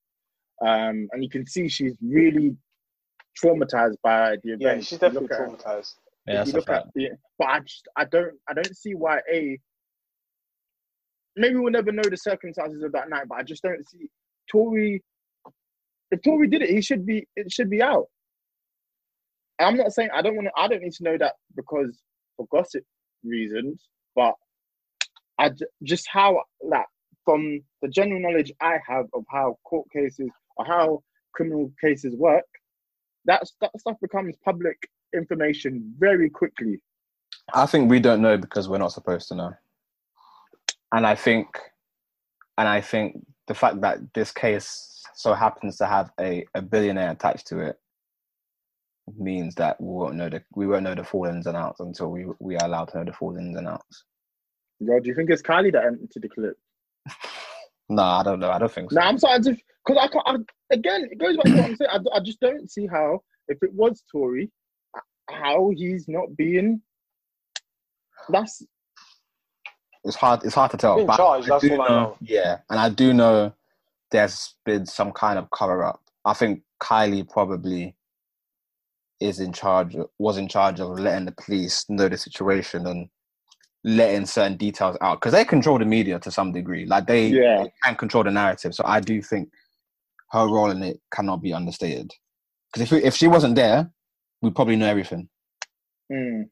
[0.65, 2.55] Um, and you can see she's really
[3.43, 4.61] traumatized by the event.
[4.61, 5.93] Yeah, she's definitely look at her- traumatized.
[6.25, 8.95] Yeah, if that's a look at the, but I just I don't I don't see
[8.95, 9.57] why a
[11.35, 14.09] maybe we'll never know the circumstances of that night, but I just don't see
[14.51, 15.03] Tory.
[16.11, 17.27] If Tory did it, he should be.
[17.35, 18.07] It should be out.
[19.59, 20.61] I'm not saying I don't want to.
[20.61, 21.97] I don't need to know that because
[22.35, 22.83] for gossip
[23.23, 24.33] reasons, but
[25.39, 26.85] I j- just how like
[27.25, 31.03] from the general knowledge I have of how court cases or how
[31.33, 32.45] criminal cases work,
[33.25, 34.77] that that stuff becomes public
[35.13, 36.81] information very quickly.
[37.53, 39.53] I think we don't know because we're not supposed to know.
[40.93, 41.47] And I think,
[42.57, 47.11] and I think the fact that this case so happens to have a, a billionaire
[47.11, 47.77] attached to it
[49.17, 52.11] means that we won't know the we won't know the full ins and outs until
[52.11, 54.03] we we are allowed to know the full ins and outs.
[54.79, 56.57] Yo, do you think it's Kylie that emptied the clip?
[57.89, 58.51] No, I don't know.
[58.51, 58.99] I don't think so.
[58.99, 60.47] No, I'm starting to because I can't.
[60.71, 61.89] I, again, it goes back to what I'm saying.
[61.91, 64.51] I, I just don't see how if it was Tory,
[65.29, 66.81] how he's not being.
[68.29, 68.61] That's
[70.03, 70.43] It's hard.
[70.43, 71.05] It's hard to tell.
[71.05, 72.17] But charge, I that's do all I know- know.
[72.21, 73.53] Yeah, and I do know
[74.11, 76.01] there's been some kind of cover up.
[76.25, 77.95] I think Kylie probably
[79.19, 79.95] is in charge.
[80.19, 83.09] Was in charge of letting the police know the situation and
[83.83, 86.85] letting certain details out because they control the media to some degree.
[86.85, 87.63] Like they, Yeah.
[87.63, 88.73] they can control the narrative.
[88.75, 89.49] So I do think
[90.31, 92.11] her role in it cannot be understated.
[92.73, 93.89] Because if if she wasn't there,
[94.41, 95.29] we probably know everything.
[96.11, 96.43] mm,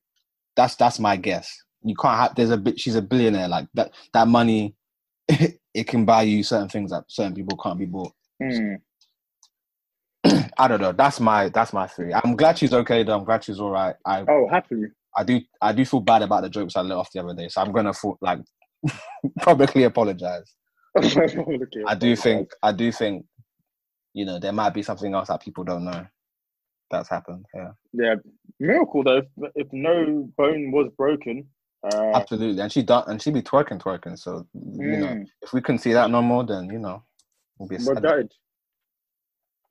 [0.55, 1.53] That's that's my guess.
[1.83, 2.35] You can't have.
[2.35, 2.79] There's a bit.
[2.79, 3.47] She's a billionaire.
[3.47, 3.91] Like that.
[4.13, 4.75] That money,
[5.27, 8.13] it can buy you certain things that certain people can't be bought.
[8.41, 8.77] mm.
[10.57, 10.91] I don't know.
[10.91, 12.13] That's my that's my theory.
[12.13, 13.17] I'm glad she's okay though.
[13.17, 13.95] I'm glad she's all right.
[14.05, 14.87] I oh happily.
[15.17, 17.47] I do I do feel bad about the jokes I let off the other day.
[17.49, 18.39] So I'm gonna feel, like
[19.41, 20.53] publicly apologize.
[21.87, 23.25] I do think I do think
[24.15, 26.07] you know there might be something else that people don't know
[26.89, 27.45] that's happened.
[27.53, 28.15] Yeah, yeah,
[28.59, 29.17] miracle though.
[29.17, 31.45] If, if no bone was broken,
[31.83, 32.61] uh, absolutely.
[32.61, 34.17] And she done and she be twerking twerking.
[34.17, 37.03] So you know mm, if we couldn't see that no more, then you know
[37.59, 38.03] we'll be we're sad.
[38.03, 38.31] gutted.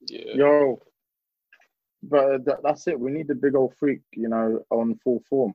[0.06, 0.34] Yeah.
[0.34, 0.82] Yo,
[2.02, 3.00] but th- that's it.
[3.00, 5.54] We need the big old freak, you know, on full form.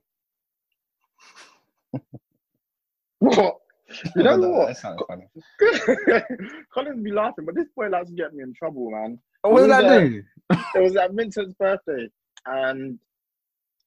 [3.20, 3.58] what?
[4.16, 4.68] You know No, what?
[4.68, 5.26] That sounded funny.
[6.74, 9.18] Colin's be laughing, but this boy likes to get me in trouble, man.
[9.44, 10.00] Oh, what did I Yeah.
[10.08, 10.22] do?
[10.50, 12.08] Uh, it was at Vincent's birthday,
[12.46, 12.98] and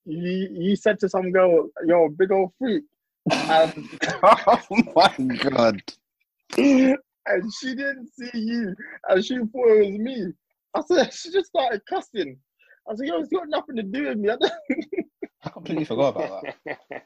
[0.06, 2.84] he he said to some girl, "Yo, big old freak,"
[3.32, 3.90] and
[4.24, 4.62] oh
[4.96, 5.82] my god!
[6.58, 8.76] and she didn't see you,
[9.10, 10.34] and she thought it was me.
[10.76, 12.38] I said she just started cussing.
[12.90, 14.38] I said, "Yo, it's got nothing to do with me." I
[15.46, 17.04] I completely forgot about that.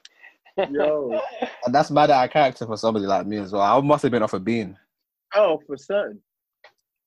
[0.71, 1.19] Yo,
[1.65, 3.61] And that's mad at character for somebody like me as well.
[3.61, 4.77] I must have been off a bean.
[5.35, 6.21] oh, for certain.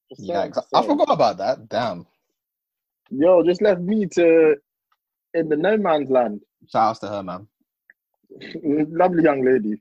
[0.09, 1.69] For Yeah, certain, I forgot about that.
[1.69, 2.07] Damn.
[3.11, 4.57] Yo, just left me to
[5.35, 6.41] in the no man's land.
[6.71, 7.47] Shout outs to her, man.
[8.65, 9.81] Lovely young lady.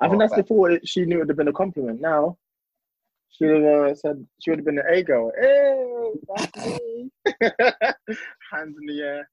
[0.00, 0.42] I think Oh, that's okay.
[0.42, 2.00] before she knew it would have been a compliment.
[2.00, 2.36] Now,
[3.30, 5.32] she would have uh, said she would have been an A girl.
[5.40, 7.10] Hey.
[8.52, 9.28] Hands in the air.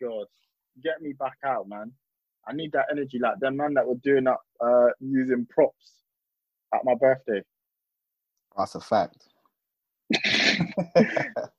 [0.00, 0.26] God,
[0.82, 1.92] get me back out, man.
[2.46, 5.92] I need that energy, like them man that were doing that, uh, using props
[6.74, 7.42] at my birthday.
[8.56, 9.24] That's a fact.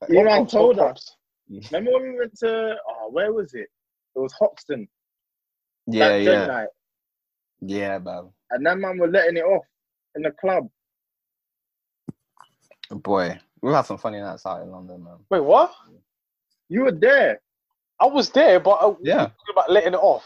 [0.09, 1.15] You What man told what us.
[1.71, 3.67] Remember when we went to, oh, where was it?
[4.15, 4.87] It was Hoxton.
[5.87, 6.67] yeah, that yeah, Night.
[7.61, 8.29] yeah, man.
[8.51, 9.65] And that man were letting it off
[10.15, 10.67] in the club.
[12.91, 15.17] Boy, we've had some funny nights out in London, man.
[15.29, 15.71] Wait, what?
[16.69, 17.39] You were there.
[17.99, 19.17] I was there, but uh, Yeah.
[19.25, 20.23] talking about letting it off.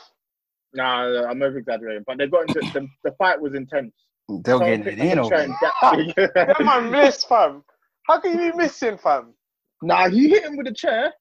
[0.75, 3.93] Nah, nah, I'm over exaggerating, but they got into the, the fight was intense.
[4.43, 5.29] They'll Someone get it picked up in a over.
[5.29, 6.31] chair and it.
[6.35, 7.63] that- That man missed, fam.
[8.07, 9.33] How can you be missing, fam?
[9.81, 11.13] nah, he hit him with a chair.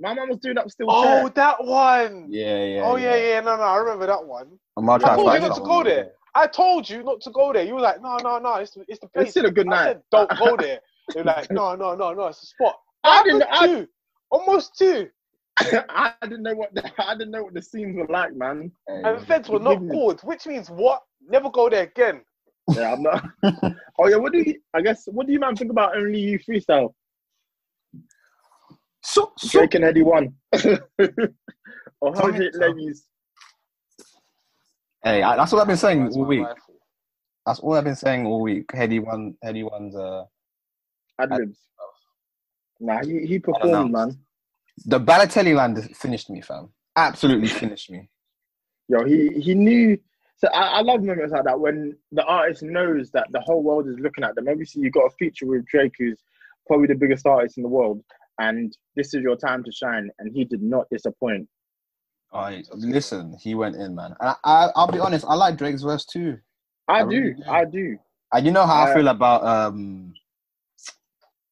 [0.00, 1.28] My man was doing up still Oh, chair.
[1.30, 2.26] that one.
[2.30, 2.82] Yeah, yeah.
[2.84, 3.40] oh yeah, yeah.
[3.40, 4.48] No, no, I remember that one.
[4.76, 5.84] I'm not I told to you not to someone.
[5.84, 6.10] go there.
[6.34, 7.64] I told you not to go there.
[7.64, 8.54] You were like, no, no, no.
[8.56, 9.24] It's the, it's the place.
[9.24, 9.84] It's still a good I night.
[9.84, 10.78] said, don't go there.
[11.14, 12.26] You're like, no, no, no, no.
[12.26, 12.76] It's a spot.
[13.04, 13.52] I I didn't- didn't.
[13.54, 13.88] I- Two,
[14.30, 15.08] almost two.
[15.88, 18.70] I didn't know what the, I didn't know what the scenes were like, man.
[18.86, 19.94] And the feds were not Forgive me.
[19.94, 21.02] called, which means what?
[21.28, 22.22] Never go there again.
[22.74, 23.24] Yeah, I'm not.
[23.98, 24.60] oh yeah, what do you?
[24.74, 26.94] I guess what do you man think about only you freestyle?
[29.02, 30.34] So, so, Drake and Headie One.
[32.00, 33.04] or how Comment, it ladies?
[35.02, 36.44] hey, I, that's what I've been saying That's all week.
[36.44, 36.74] rifle.
[37.46, 38.68] That's all I've been saying all week.
[38.68, 40.24] Headie One, Headie One's uh,
[41.18, 41.58] Ad libs.
[42.80, 44.18] Nah, he he performed, man.
[44.86, 46.70] The Balotelli just finished me, fam.
[46.96, 48.08] Absolutely finished me.
[48.88, 49.98] Yo, he he knew.
[50.36, 53.88] So I, I love moments like that when the artist knows that the whole world
[53.88, 54.46] is looking at them.
[54.48, 56.22] Obviously, you got a feature with Drake, who's
[56.66, 58.02] probably the biggest artist in the world,
[58.38, 60.10] and this is your time to shine.
[60.18, 61.48] And he did not disappoint.
[62.32, 63.36] I listen.
[63.40, 64.14] He went in, man.
[64.20, 65.24] And I, I, I'll be honest.
[65.28, 66.38] I like Drake's verse too.
[66.86, 67.42] I, I do, really do.
[67.48, 67.98] I do.
[68.32, 70.12] And you know how I Uh, feel about um,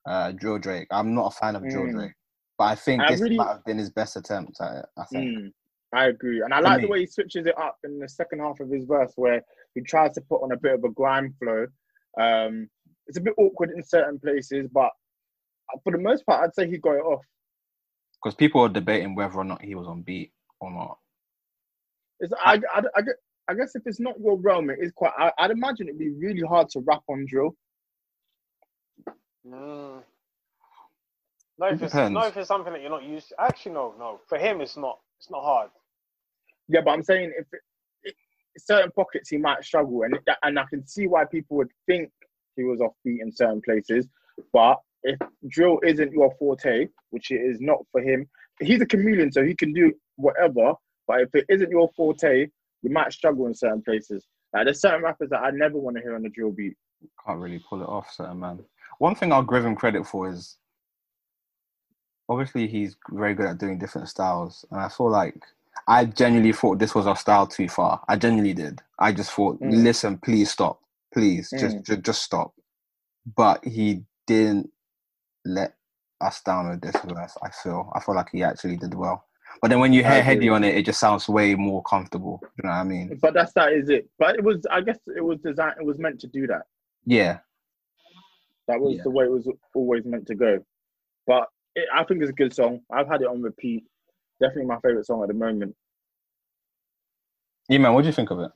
[0.06, 0.88] uh, Joe Drake.
[0.90, 1.92] I'm not a fan of Joe Mm.
[1.92, 2.12] Drake,
[2.59, 4.86] but I think I this really- might have been his best attempt at it.
[4.96, 5.38] I think.
[5.38, 5.52] Mm,
[5.92, 6.84] I agree, and I For like me.
[6.84, 9.42] the way he switches it up in the second half of his verse, where
[9.74, 11.66] he tries to put on a bit of a grime flow.
[12.18, 12.68] Um,
[13.07, 14.90] it's a bit awkward in certain places, but
[15.84, 17.24] for the most part, I'd say he got it off.
[18.22, 20.98] Because people are debating whether or not he was on beat or not.
[22.20, 23.02] It's, I, I, I,
[23.48, 25.12] I guess if it's not your realm, it is quite.
[25.18, 27.54] I, I'd imagine it'd be really hard to rap on drill.
[31.59, 32.14] No, It if it's depends.
[32.14, 33.40] no, if it's something that you're not used to.
[33.40, 34.20] Actually, no, no.
[34.28, 34.98] For him, it's not.
[35.18, 35.70] It's not hard.
[36.68, 37.61] Yeah, but I'm saying if it,
[38.04, 38.14] it,
[38.59, 42.11] certain pockets he might struggle, and it, and I can see why people would think
[42.57, 44.09] he was off beat in certain places.
[44.52, 48.28] But if drill isn't your forte, which it is not for him,
[48.61, 50.74] he's a chameleon, so he can do whatever.
[51.07, 52.48] But if it isn't your forte,
[52.82, 54.26] you might struggle in certain places.
[54.52, 56.74] Like there's certain rappers that I never want to hear on the drill beat.
[57.26, 58.59] Can't really pull it off, certain man.
[58.98, 60.57] One thing I'll give him credit for is
[62.28, 65.42] obviously he's very good at doing different styles, and I feel like
[65.86, 68.02] I genuinely thought this was our style too far.
[68.08, 68.80] I genuinely did.
[68.98, 69.82] I just thought, Mm.
[69.84, 70.80] listen, please stop,
[71.12, 71.82] please, just, Mm.
[71.84, 72.54] just just stop.
[73.36, 74.70] But he didn't
[75.44, 75.74] let
[76.20, 77.36] us down with this verse.
[77.42, 77.90] I feel.
[77.94, 79.24] I feel like he actually did well.
[79.62, 80.22] But then when you hear.
[80.22, 82.40] Headie on it, it just sounds way more comfortable.
[82.42, 83.18] You know what I mean?
[83.20, 84.08] But that's that is it.
[84.18, 85.76] But it was, I guess, it was designed.
[85.80, 86.66] It was meant to do that.
[87.04, 87.38] Yeah.
[88.68, 89.02] That was Yeah.
[89.04, 90.64] the way it was always meant to go.
[91.26, 92.80] But it, I think it's a good song.
[92.90, 93.84] I've had it on repeat.
[94.40, 95.76] Definitely my favorite song at the moment.
[97.68, 97.94] Yeah, man.
[97.94, 98.50] What do you think of it?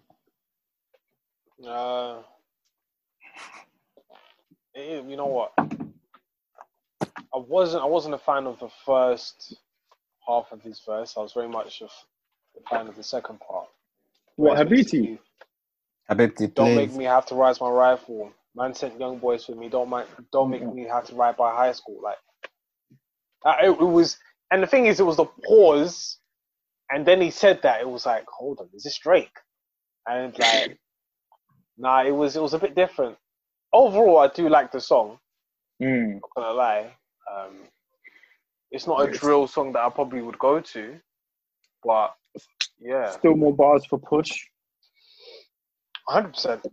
[1.67, 2.23] Uh,
[4.75, 5.53] it- you know what?
[7.33, 7.83] I wasn't.
[7.83, 9.55] I wasn't a fan of the first
[10.27, 11.15] half of his verse.
[11.17, 12.07] I was very much a, f-
[12.59, 13.69] a fan of the second part.
[14.37, 15.19] What Where it's Habiti?
[16.55, 18.33] Don't make me have to rise my rifle.
[18.57, 19.69] Man sent young boys with me.
[19.69, 20.07] Don't make.
[20.33, 22.01] Don't make me have to ride by high school.
[22.03, 22.19] Like
[23.45, 24.19] uh, it, it was,
[24.51, 26.19] and the thing is, it was the pause,
[26.91, 29.31] and then he said that it was like, hold on, is this Drake?
[30.07, 30.79] And like,
[31.79, 33.17] nah, it was it was a bit different.
[33.73, 35.19] Overall, I do like the song.
[35.83, 36.15] Mm.
[36.21, 36.93] Not gonna lie,
[37.33, 37.57] um,
[38.71, 40.95] it's not a drill song that I probably would go to,
[41.85, 42.15] but
[42.79, 44.47] yeah, Still more bars for push.
[46.07, 46.67] hundred percent.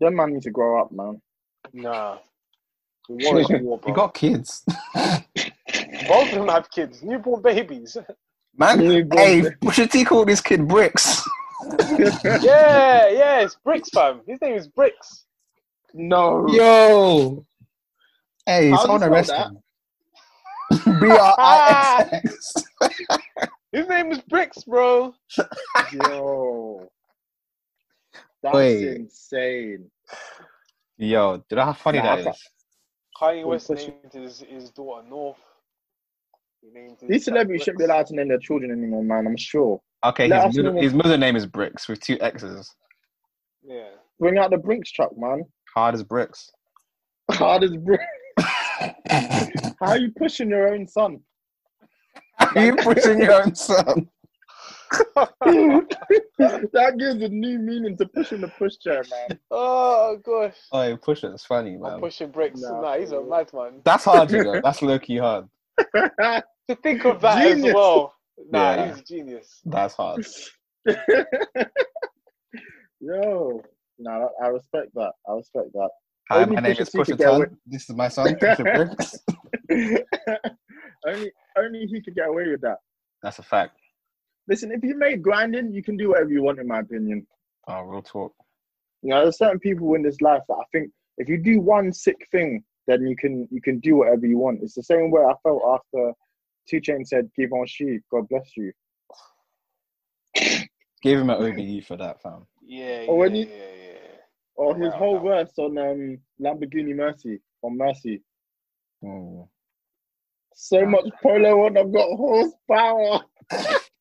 [0.00, 1.20] Them man need to grow up, man.
[1.72, 2.18] Nah,
[3.20, 3.88] war is war, bro.
[3.90, 4.64] You got kids.
[4.94, 7.96] Both of them have kids, newborn babies.
[8.56, 9.54] Man, Newborn hey, baby.
[9.62, 11.22] Pusha T called his kid Brixx.
[12.42, 14.20] yeah, yeah, it's Brixx, fam.
[14.26, 15.24] His name is Brixx.
[15.94, 16.46] no.
[16.48, 17.46] Yo.
[18.44, 21.00] Hey, How do someone you arrest spell him.
[21.00, 23.06] B R I X X.
[23.70, 25.14] His name is Brixx, bro.
[25.92, 26.88] Yo.
[28.42, 28.96] That's Wait.
[28.96, 29.88] insane.
[30.98, 32.48] Yo, do you know how funny Nah, I that can't- is?
[33.22, 35.38] Kanye West named his, his daughter North.
[36.60, 39.26] He named These celebrities shouldn't be allowed to name their children anymore, man.
[39.26, 39.80] I'm sure.
[40.04, 40.80] Okay, Let his us middle, know.
[40.80, 42.74] his middle name is Brixx with two X's.
[43.62, 43.90] Yeah.
[44.18, 45.44] Bring out the Brinks truck, man.
[45.74, 46.50] Hard as bricks.
[47.30, 48.04] Hard as bricks.
[49.80, 51.20] How are you pushing your own son?
[52.40, 54.08] Are you pushing your own son.
[56.72, 59.38] that gives a new meaning to pushing the push chair, man.
[59.50, 60.56] oh gosh.
[60.72, 61.28] Oh, push it.
[61.32, 61.84] It's funny, man.
[61.84, 62.00] I'm man.
[62.00, 62.60] pushing Brixx.
[62.60, 63.28] Nah, Nah, he's a bro.
[63.28, 63.80] madman.
[63.84, 64.60] That's hard, you know.
[64.64, 65.48] That's low key hard.
[66.68, 67.66] To think of that Genius.
[67.70, 68.14] as well.
[68.50, 68.86] Nah, Yeah.
[68.88, 69.60] he's a genius.
[69.64, 70.24] That's hard.
[73.00, 73.60] Yo,
[73.98, 75.12] no, I respect that.
[75.28, 75.90] I respect that.
[76.30, 77.50] Hi, Only my name is T could Pusha get.
[77.66, 79.18] This is my son, Pusha Brixx.
[81.08, 82.76] only, only he could get away with that.
[83.24, 83.76] That's a fact.
[84.48, 87.26] Listen, if you made grinding, you can do whatever you want, in my opinion.
[87.68, 88.34] Oh, real talk.
[89.02, 91.92] You know, there's certain people in this life that I think if you do one
[91.92, 94.62] sick thing, then you can you can do whatever you want.
[94.62, 96.12] It's the same way I felt after
[96.68, 98.72] 2 Chainz said, "Give on she, God bless you."
[101.02, 102.46] Give him an OBE for that, fam.
[102.64, 103.98] Yeah, Oh, yeah, you- yeah, yeah.
[104.54, 105.22] Or his Wow, whole wow.
[105.44, 108.22] verse on um, Lamborghini Mercy on Mercy.
[109.02, 109.48] Mm.
[110.54, 113.20] So much polo on, I've got horsepower.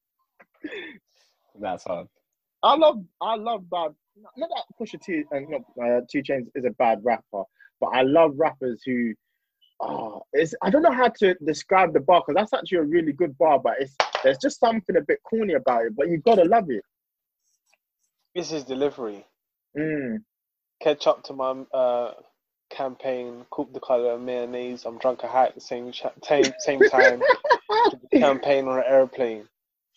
[1.61, 2.07] That's hard.
[2.63, 3.93] I love, I love bad.
[4.37, 7.43] Not that Pusha T and not uh, 2 Chainz is a bad rapper,
[7.79, 9.13] but I love rappers who.
[9.83, 13.13] Oh, it's I don't know how to describe the bar because that's actually a really
[13.13, 15.95] good bar, but it's there's just something a bit corny about it.
[15.95, 16.83] But you gotta love it.
[18.35, 19.25] This is delivery.
[19.75, 20.23] Mm.
[20.83, 22.13] Catch up to my uh,
[22.69, 23.45] campaign.
[23.49, 24.85] Cook the color mayonnaise.
[24.85, 25.91] I'm drunk a high at the same
[26.21, 27.21] same same time.
[28.13, 29.47] campaign on an airplane.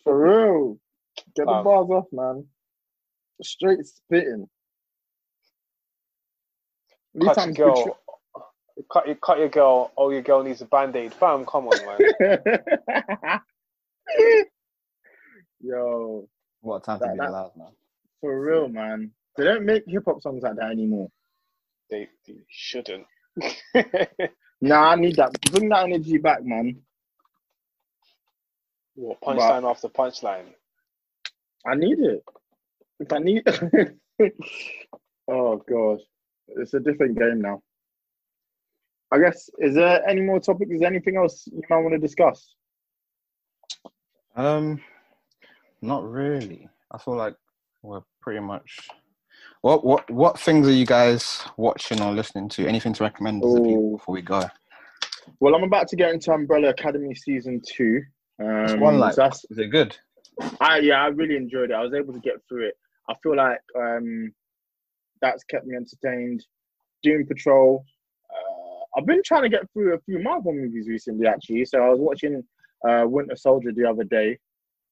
[0.02, 0.78] For real.
[1.36, 2.46] Get the Um, bars off, man.
[3.42, 4.48] Straight spitting.
[7.14, 7.98] These cut your times girl.
[8.92, 9.92] Cut your cut your girl.
[9.96, 11.14] Oh, your girl needs a band aid.
[11.14, 13.40] Fam, come on, man.
[15.60, 16.28] Yo,
[16.60, 17.72] What a time to That- be that- alive, man.
[18.20, 19.12] for real, man.
[19.36, 21.10] They don't make hip hop songs like that anymore.
[21.90, 23.06] they, they shouldn't.
[24.60, 25.30] Nah, I need that.
[25.52, 26.80] Bring that energy back, man.
[28.94, 30.46] what punchline after punchline?
[31.66, 32.22] I need it.
[33.00, 33.42] If I need,
[35.28, 36.00] oh gosh,
[36.48, 37.62] it's a different game now.
[39.12, 39.48] I guess.
[39.58, 40.70] Is there any more topics?
[40.72, 42.54] Is there anything else you might want to discuss?
[44.36, 44.80] Um,
[45.80, 46.68] not really.
[46.90, 47.36] I feel like
[47.82, 48.88] we're pretty much.
[49.60, 52.66] What what what things are you guys watching or listening to?
[52.66, 54.42] Anything to recommend to people before we go?
[55.40, 58.02] Well, I'm about to get into Umbrella Academy season two.
[58.42, 59.14] Um, one like.
[59.14, 59.96] so that's, Is it good?
[60.60, 61.74] I yeah, I really enjoyed it.
[61.74, 62.74] I was able to get through it.
[63.08, 64.32] I feel like um,
[65.20, 66.44] that's kept me entertained.
[67.02, 67.84] Doom Patrol.
[68.30, 71.64] Uh, I've been trying to get through a few Marvel movies recently, actually.
[71.66, 72.42] So I was watching
[72.88, 74.38] uh, Winter Soldier the other day,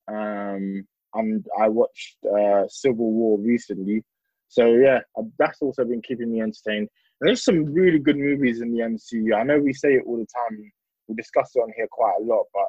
[0.08, 4.04] um, and I watched uh, Civil War recently.
[4.48, 6.88] So yeah, uh, that's also been keeping me entertained.
[7.20, 9.34] And there's some really good movies in the MCU.
[9.34, 10.72] I know we say it all the time.
[11.08, 12.66] We discuss it on here quite a lot, but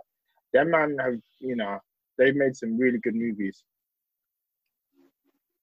[0.54, 1.80] them man have you know
[2.18, 3.64] they've made some really good movies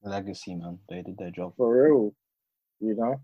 [0.02, 0.78] Legacy, man.
[0.88, 1.52] They did their job.
[1.58, 2.14] for real.
[2.80, 3.20] You know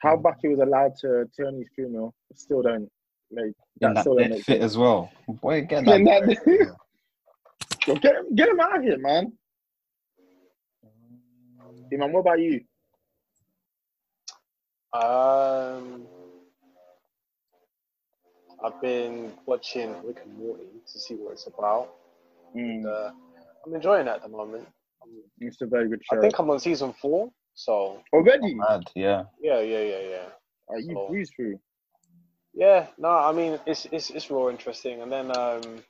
[0.00, 0.22] how Mm.
[0.22, 2.90] Bucky was allowed to turn his funeral still don't
[3.30, 4.64] make that that still don't make fit sense.
[4.64, 5.10] as well.
[5.26, 6.04] Boy, get that.
[6.04, 6.74] that- boy.
[7.86, 9.32] Yo, get him, get him out of here, man.
[11.92, 12.60] Eman, what about you?
[14.92, 16.06] Um,
[18.62, 21.94] I've been watching Rick and Morty to see what it's about.
[22.54, 23.10] And, Mm, uh,
[23.66, 24.66] I'm enjoying it at the moment.
[25.38, 26.18] It's a very good show.
[26.18, 27.30] I think I'm on season four.
[27.54, 29.24] So Already, Mad, yeah.
[29.40, 30.28] yeah, yeah, yeah, yeah.
[30.68, 31.58] Are you so- breeze through.
[32.54, 35.00] Yeah, no, I mean it's it's it's real interesting.
[35.02, 35.82] And then um,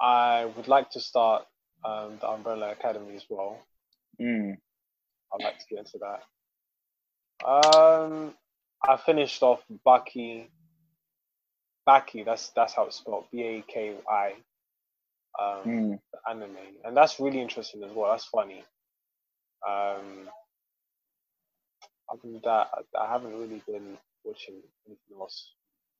[0.00, 1.44] I would like to start
[1.84, 3.58] um, the Umbrella Academy as well.
[4.20, 4.56] Mm.
[5.32, 7.48] I'd like to get into that.
[7.48, 8.34] Um,
[8.86, 10.48] I finished off Baki.
[11.88, 13.24] Baki, that's that's how it's spelled.
[13.32, 14.34] B A K I.
[15.38, 16.00] Um, Mm.
[16.12, 18.10] the anime, and that's really interesting as well.
[18.10, 18.64] That's funny.
[19.66, 20.28] Um,
[22.10, 24.56] other than that, I, I haven't really been watching
[24.86, 25.52] anything else.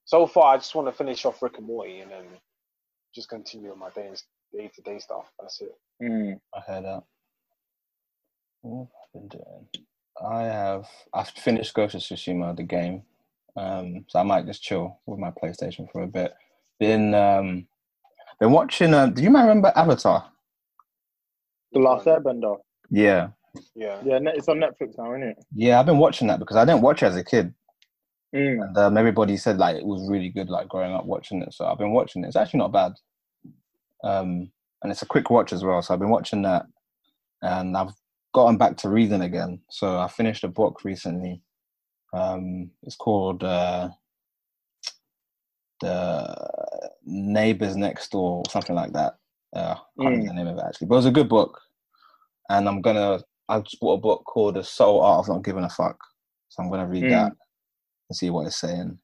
[0.04, 2.24] So far, I just want to finish off Rick and Morty and then
[3.14, 4.10] just continue on my day
[4.52, 5.30] day to day stuff.
[5.38, 5.74] That's it.
[6.02, 6.40] Mm.
[6.54, 7.02] I heard that.
[8.62, 9.68] What have I been doing?
[10.22, 10.86] I have.
[11.14, 13.02] I've finished Ghost of Tsushima, the game.
[13.56, 16.34] Um, so I might just chill with my PlayStation for a bit.
[16.78, 17.66] Been um,
[18.40, 18.94] been watching.
[18.94, 20.30] Um, do you remember Avatar?
[21.72, 22.56] The Last Airbender.
[22.90, 23.28] Yeah,
[23.74, 24.00] Yeah.
[24.04, 25.44] Yeah, it's on Netflix now, isn't it?
[25.54, 25.78] yeah.
[25.78, 27.54] I've been watching that because I didn't watch it as a kid,
[28.34, 28.62] Mm.
[28.64, 31.52] and um, everybody said like it was really good, like growing up watching it.
[31.52, 32.28] So I've been watching it.
[32.28, 32.92] It's actually not bad.
[34.04, 34.50] Um,
[34.82, 35.82] and it's a quick watch as well.
[35.82, 36.66] So I've been watching that,
[37.42, 37.92] and I've
[38.32, 39.60] gotten back to reading again.
[39.70, 41.42] So I finished a book recently.
[42.12, 43.90] Um, it's called uh,
[45.80, 46.69] the
[47.04, 49.16] Neighbors Next Door, or something like that.
[49.54, 51.60] Uh, I can't remember the name of it actually, but it was a good book.
[52.48, 53.20] And I'm gonna.
[53.48, 55.98] I just bought a book called The Soul Art of Not Giving a Fuck.
[56.50, 57.10] So I'm gonna read Mm.
[57.10, 57.32] that
[58.08, 58.98] and see what it's saying.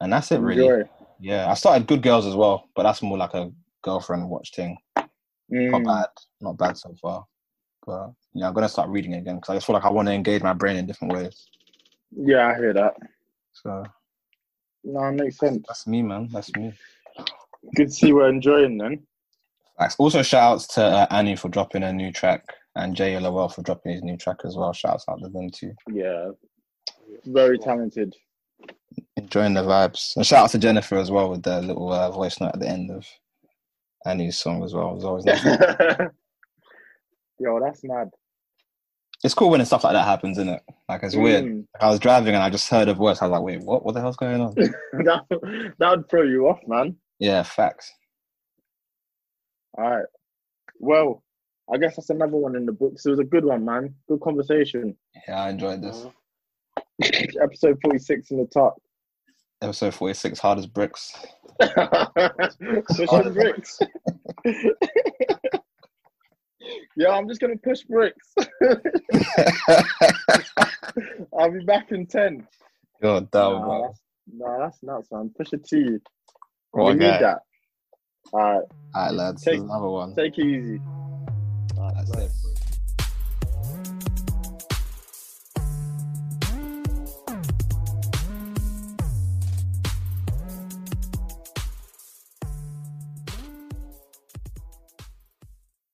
[0.00, 0.66] And that's it, really.
[0.66, 0.88] Enjoy.
[1.20, 3.52] Yeah, I started Good Girls as well, but that's more like a
[3.82, 4.76] girlfriend watch thing.
[4.96, 5.84] Not Mm.
[5.84, 6.08] bad,
[6.40, 7.26] not bad so far.
[7.86, 10.14] But yeah, I'm gonna start reading again because I just feel like I want to
[10.14, 11.48] engage my brain in different ways.
[12.10, 12.94] Yeah, I hear that.
[13.52, 13.84] So
[14.84, 15.64] No, it makes sense.
[15.66, 16.28] that's me, man.
[16.32, 16.72] That's me.
[17.76, 19.02] Good to see we're enjoying then.
[19.78, 19.96] Thanks.
[19.98, 22.44] Also, shout outs to uh, Annie for dropping a new track
[22.76, 24.72] and Jay Lowell for dropping his new track as well.
[24.72, 25.72] Shouts out to them too.
[25.90, 26.30] Yeah,
[27.24, 28.14] very talented.
[29.16, 30.16] Enjoying the vibes.
[30.16, 32.68] And shout out to Jennifer as well with the little uh, voice note at the
[32.68, 33.06] end of
[34.04, 34.90] Annie's song as well.
[34.90, 35.44] It was always nice.
[37.38, 38.10] Yo, that's mad.
[39.22, 40.62] It's cool when stuff like that happens, isn't it?
[40.88, 41.44] Like it's weird.
[41.44, 41.64] Mm.
[41.74, 43.22] Like, I was driving and I just heard a voice.
[43.22, 43.84] I was like, wait, what?
[43.84, 44.54] What the hell's going on?
[44.56, 46.96] that, that would throw you off, man.
[47.18, 47.92] yeah, facts.
[49.78, 50.06] All right.
[50.78, 51.22] Well,
[51.72, 53.06] I guess that's another one in the books.
[53.06, 53.94] It was a good one, man.
[54.08, 54.96] Good conversation.
[55.28, 56.06] Yeah, I enjoyed this.
[57.02, 57.42] Mhm.
[57.42, 58.76] Episode 46 in the top.
[59.62, 61.14] Episode 46, hard as bricks.
[61.60, 63.78] Pushing bricks.
[66.96, 68.34] yeah, I'm just going to push bricks.
[71.38, 72.46] I'll be back in 10.
[73.02, 73.82] You're dumb, Nah, bro.
[73.86, 74.00] that's,
[74.32, 75.30] nah, that's nuts, man.
[75.38, 75.98] Pusha T.
[76.72, 77.12] What we guy.
[77.12, 77.38] need that.
[78.32, 78.62] All right,
[78.94, 79.42] All right, lads.
[79.44, 80.14] Take- another one.
[80.14, 80.80] take it easy.
[81.76, 82.30] All right, that's it.